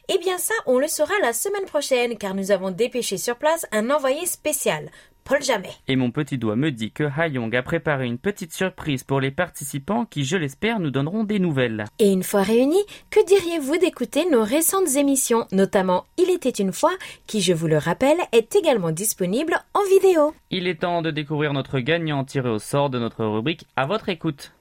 Eh 0.09 0.19
bien 0.19 0.39
ça, 0.39 0.55
on 0.67 0.79
le 0.79 0.89
saura 0.89 1.04
la 1.23 1.33
semaine 1.33 1.65
prochaine 1.67 2.17
car 2.17 2.35
nous 2.35 2.51
avons 2.51 2.71
dépêché 2.71 3.17
sur 3.17 3.37
place 3.37 3.67
un 3.73 3.91
envoyé 3.91 4.27
spécial, 4.27 4.91
Paul 5.25 5.43
Jamais. 5.43 5.71
Et 5.89 5.97
mon 5.97 6.11
petit 6.11 6.39
doigt 6.39 6.57
me 6.57 6.71
dit 6.71 6.93
que 6.93 7.05
Hayong 7.05 7.55
a 7.55 7.63
préparé 7.63 8.07
une 8.07 8.19
petite 8.19 8.53
surprise 8.53 9.05
pour 9.05 9.21
les 9.21 9.31
participants 9.31 10.05
qui, 10.05 10.25
je 10.25 10.37
l'espère, 10.37 10.81
nous 10.81 10.91
donneront 10.91 11.25
des 11.25 11.39
nouvelles. 11.39 11.85
Et 11.99 12.11
une 12.11 12.23
fois 12.23 12.43
réunis, 12.43 12.85
que 13.11 13.25
diriez-vous 13.27 13.79
d'écouter 13.79 14.29
nos 14.31 14.43
récentes 14.45 14.97
émissions, 14.97 15.47
notamment 15.53 16.05
Il 16.19 16.31
était 16.31 16.51
une 16.51 16.73
fois, 16.73 16.93
qui, 17.27 17.41
je 17.41 17.53
vous 17.53 17.69
le 17.69 17.79
rappelle, 17.79 18.19
est 18.33 18.55
également 18.57 18.91
disponible 18.91 19.55
en 19.73 19.83
vidéo 19.89 20.35
Il 20.51 20.67
est 20.67 20.81
temps 20.81 21.03
de 21.03 21.11
découvrir 21.11 21.53
notre 21.53 21.81
gagnant 21.81 22.25
tiré 22.25 22.49
au 22.49 22.59
sort 22.59 22.91
de 22.91 22.99
notre 22.99 23.25
rubrique 23.25 23.67
à 23.77 23.87
votre 23.87 24.09
écoute. 24.09 24.54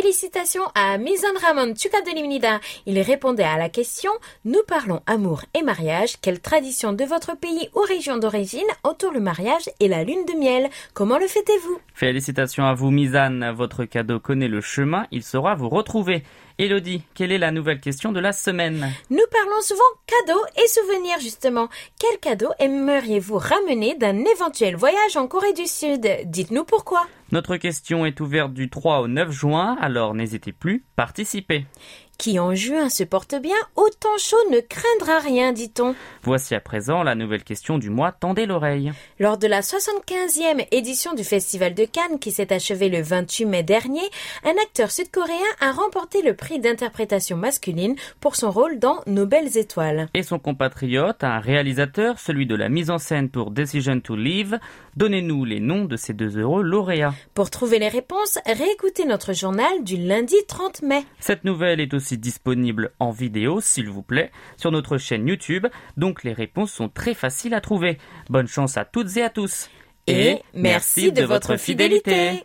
Félicitations 0.00 0.62
à 0.74 0.96
Mizan 0.96 1.28
Ramon 1.42 1.74
Tukadonimnida. 1.74 2.60
Il 2.86 2.98
répondait 3.00 3.44
à 3.44 3.58
la 3.58 3.68
question 3.68 4.10
Nous 4.46 4.62
parlons 4.66 5.02
amour 5.06 5.42
et 5.52 5.62
mariage. 5.62 6.14
Quelle 6.22 6.40
tradition 6.40 6.94
de 6.94 7.04
votre 7.04 7.36
pays 7.36 7.68
ou 7.74 7.80
région 7.80 8.16
d'origine 8.16 8.66
entoure 8.82 9.12
le 9.12 9.20
mariage 9.20 9.68
et 9.78 9.88
la 9.88 10.02
lune 10.02 10.24
de 10.26 10.38
miel? 10.38 10.70
Comment 10.94 11.18
le 11.18 11.26
fêtez-vous? 11.26 11.78
Félicitations 11.92 12.64
à 12.64 12.72
vous, 12.72 12.90
Misan. 12.90 13.52
Votre 13.52 13.84
cadeau 13.84 14.20
connaît 14.20 14.48
le 14.48 14.62
chemin, 14.62 15.06
il 15.10 15.22
saura 15.22 15.54
vous 15.54 15.68
retrouver. 15.68 16.22
Elodie, 16.60 17.00
quelle 17.14 17.32
est 17.32 17.38
la 17.38 17.52
nouvelle 17.52 17.80
question 17.80 18.12
de 18.12 18.20
la 18.20 18.34
semaine 18.34 18.92
Nous 19.08 19.24
parlons 19.32 19.62
souvent 19.62 19.80
cadeaux 20.06 20.44
et 20.62 20.68
souvenirs 20.68 21.18
justement. 21.18 21.70
Quel 21.98 22.18
cadeau 22.20 22.50
aimeriez-vous 22.58 23.38
ramener 23.38 23.96
d'un 23.96 24.18
éventuel 24.26 24.76
voyage 24.76 25.16
en 25.16 25.26
Corée 25.26 25.54
du 25.54 25.66
Sud? 25.66 26.06
Dites-nous 26.26 26.64
pourquoi. 26.64 27.06
Notre 27.32 27.56
question 27.56 28.04
est 28.04 28.20
ouverte 28.20 28.52
du 28.52 28.68
3 28.68 29.00
au 29.00 29.08
9 29.08 29.30
juin, 29.30 29.78
alors 29.80 30.14
n'hésitez 30.14 30.52
plus, 30.52 30.84
participez. 30.96 31.64
Qui 32.20 32.38
en 32.38 32.54
juin 32.54 32.90
se 32.90 33.02
porte 33.02 33.34
bien, 33.40 33.56
autant 33.76 34.18
chaud 34.18 34.36
ne 34.50 34.60
craindra 34.60 35.20
rien, 35.20 35.54
dit-on. 35.54 35.94
Voici 36.22 36.54
à 36.54 36.60
présent 36.60 37.02
la 37.02 37.14
nouvelle 37.14 37.42
question 37.42 37.78
du 37.78 37.88
mois, 37.88 38.12
tendez 38.12 38.44
l'oreille. 38.44 38.92
Lors 39.18 39.38
de 39.38 39.46
la 39.46 39.62
75e 39.62 40.66
édition 40.70 41.14
du 41.14 41.24
Festival 41.24 41.72
de 41.72 41.86
Cannes 41.86 42.18
qui 42.20 42.30
s'est 42.30 42.52
achevée 42.52 42.90
le 42.90 43.00
28 43.00 43.46
mai 43.46 43.62
dernier, 43.62 44.02
un 44.44 44.52
acteur 44.62 44.90
sud-coréen 44.90 45.38
a 45.62 45.72
remporté 45.72 46.20
le 46.20 46.34
prix 46.34 46.60
d'interprétation 46.60 47.38
masculine 47.38 47.96
pour 48.20 48.36
son 48.36 48.50
rôle 48.50 48.78
dans 48.78 49.00
Nos 49.06 49.24
belles 49.24 49.56
étoiles. 49.56 50.10
Et 50.12 50.22
son 50.22 50.38
compatriote, 50.38 51.24
un 51.24 51.38
réalisateur, 51.38 52.18
celui 52.18 52.44
de 52.44 52.54
la 52.54 52.68
mise 52.68 52.90
en 52.90 52.98
scène 52.98 53.30
pour 53.30 53.50
Decision 53.50 53.98
to 53.98 54.14
Live, 54.14 54.60
donnez-nous 54.94 55.46
les 55.46 55.60
noms 55.60 55.86
de 55.86 55.96
ces 55.96 56.12
deux 56.12 56.36
heureux 56.36 56.62
lauréats. 56.62 57.14
Pour 57.32 57.48
trouver 57.48 57.78
les 57.78 57.88
réponses, 57.88 58.38
réécoutez 58.44 59.06
notre 59.06 59.32
journal 59.32 59.82
du 59.84 59.96
lundi 59.96 60.36
30 60.46 60.82
mai. 60.82 61.04
Cette 61.18 61.44
nouvelle 61.44 61.80
est 61.80 61.94
aussi 61.94 62.09
disponible 62.16 62.92
en 62.98 63.10
vidéo, 63.10 63.60
s'il 63.60 63.88
vous 63.88 64.02
plaît, 64.02 64.30
sur 64.56 64.70
notre 64.70 64.98
chaîne 64.98 65.26
YouTube, 65.26 65.66
donc 65.96 66.24
les 66.24 66.32
réponses 66.32 66.72
sont 66.72 66.88
très 66.88 67.14
faciles 67.14 67.54
à 67.54 67.60
trouver. 67.60 67.98
Bonne 68.28 68.48
chance 68.48 68.76
à 68.76 68.84
toutes 68.84 69.16
et 69.16 69.22
à 69.22 69.30
tous. 69.30 69.68
Et 70.06 70.38
merci 70.54 71.12
de 71.12 71.24
votre 71.24 71.56
fidélité. 71.56 72.42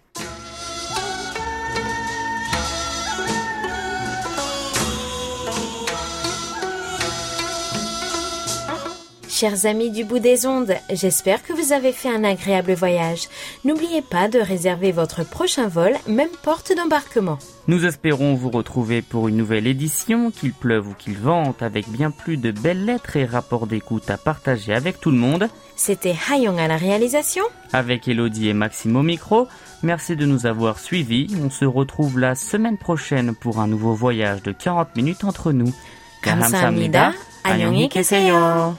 Chers 9.35 9.65
amis 9.65 9.91
du 9.91 10.05
bout 10.05 10.19
des 10.19 10.45
ondes, 10.45 10.75
j'espère 10.93 11.45
que 11.45 11.53
vous 11.53 11.73
avez 11.73 11.93
fait 11.93 12.09
un 12.09 12.25
agréable 12.25 12.73
voyage. 12.73 13.29
N'oubliez 13.65 14.03
pas 14.03 14.27
de 14.27 14.41
réserver 14.41 14.91
votre 14.91 15.25
prochain 15.25 15.69
vol, 15.69 15.93
même 16.09 16.31
porte 16.43 16.73
d'embarquement. 16.77 17.39
Nous 17.69 17.87
espérons 17.87 18.35
vous 18.35 18.51
retrouver 18.51 19.03
pour 19.03 19.29
une 19.29 19.37
nouvelle 19.37 19.69
édition, 19.69 20.33
qu'il 20.33 20.53
pleuve 20.53 20.89
ou 20.89 20.95
qu'il 20.95 21.17
vente, 21.17 21.63
avec 21.63 21.89
bien 21.89 22.11
plus 22.11 22.39
de 22.39 22.51
belles 22.51 22.85
lettres 22.85 23.17
et 23.17 23.25
rapports 23.25 23.69
d'écoute 23.69 24.11
à 24.11 24.17
partager 24.17 24.75
avec 24.75 25.01
tout 25.01 25.13
le 25.13 25.19
monde. 25.19 25.49
C'était 25.77 26.17
Hayong 26.29 26.59
à 26.59 26.67
la 26.67 26.77
réalisation. 26.77 27.45
Avec 27.73 28.09
Elodie 28.09 28.49
et 28.49 28.55
Maxime 28.55 28.97
au 28.97 29.03
micro, 29.03 29.47
merci 29.85 30.17
de 30.17 30.27
nous 30.27 30.47
avoir 30.47 30.81
suivis. 30.81 31.29
On 31.41 31.51
se 31.51 31.65
retrouve 31.65 32.19
la 32.19 32.35
semaine 32.35 32.79
prochaine 32.79 33.37
pour 33.37 33.61
un 33.61 33.69
nouveau 33.69 33.95
voyage 33.95 34.43
de 34.43 34.51
40 34.51 34.97
minutes 34.97 35.23
entre 35.23 35.53
nous. 35.53 35.73
감사합니다. 36.23 37.15
안녕히 37.43 37.89
계세요. 37.89 38.77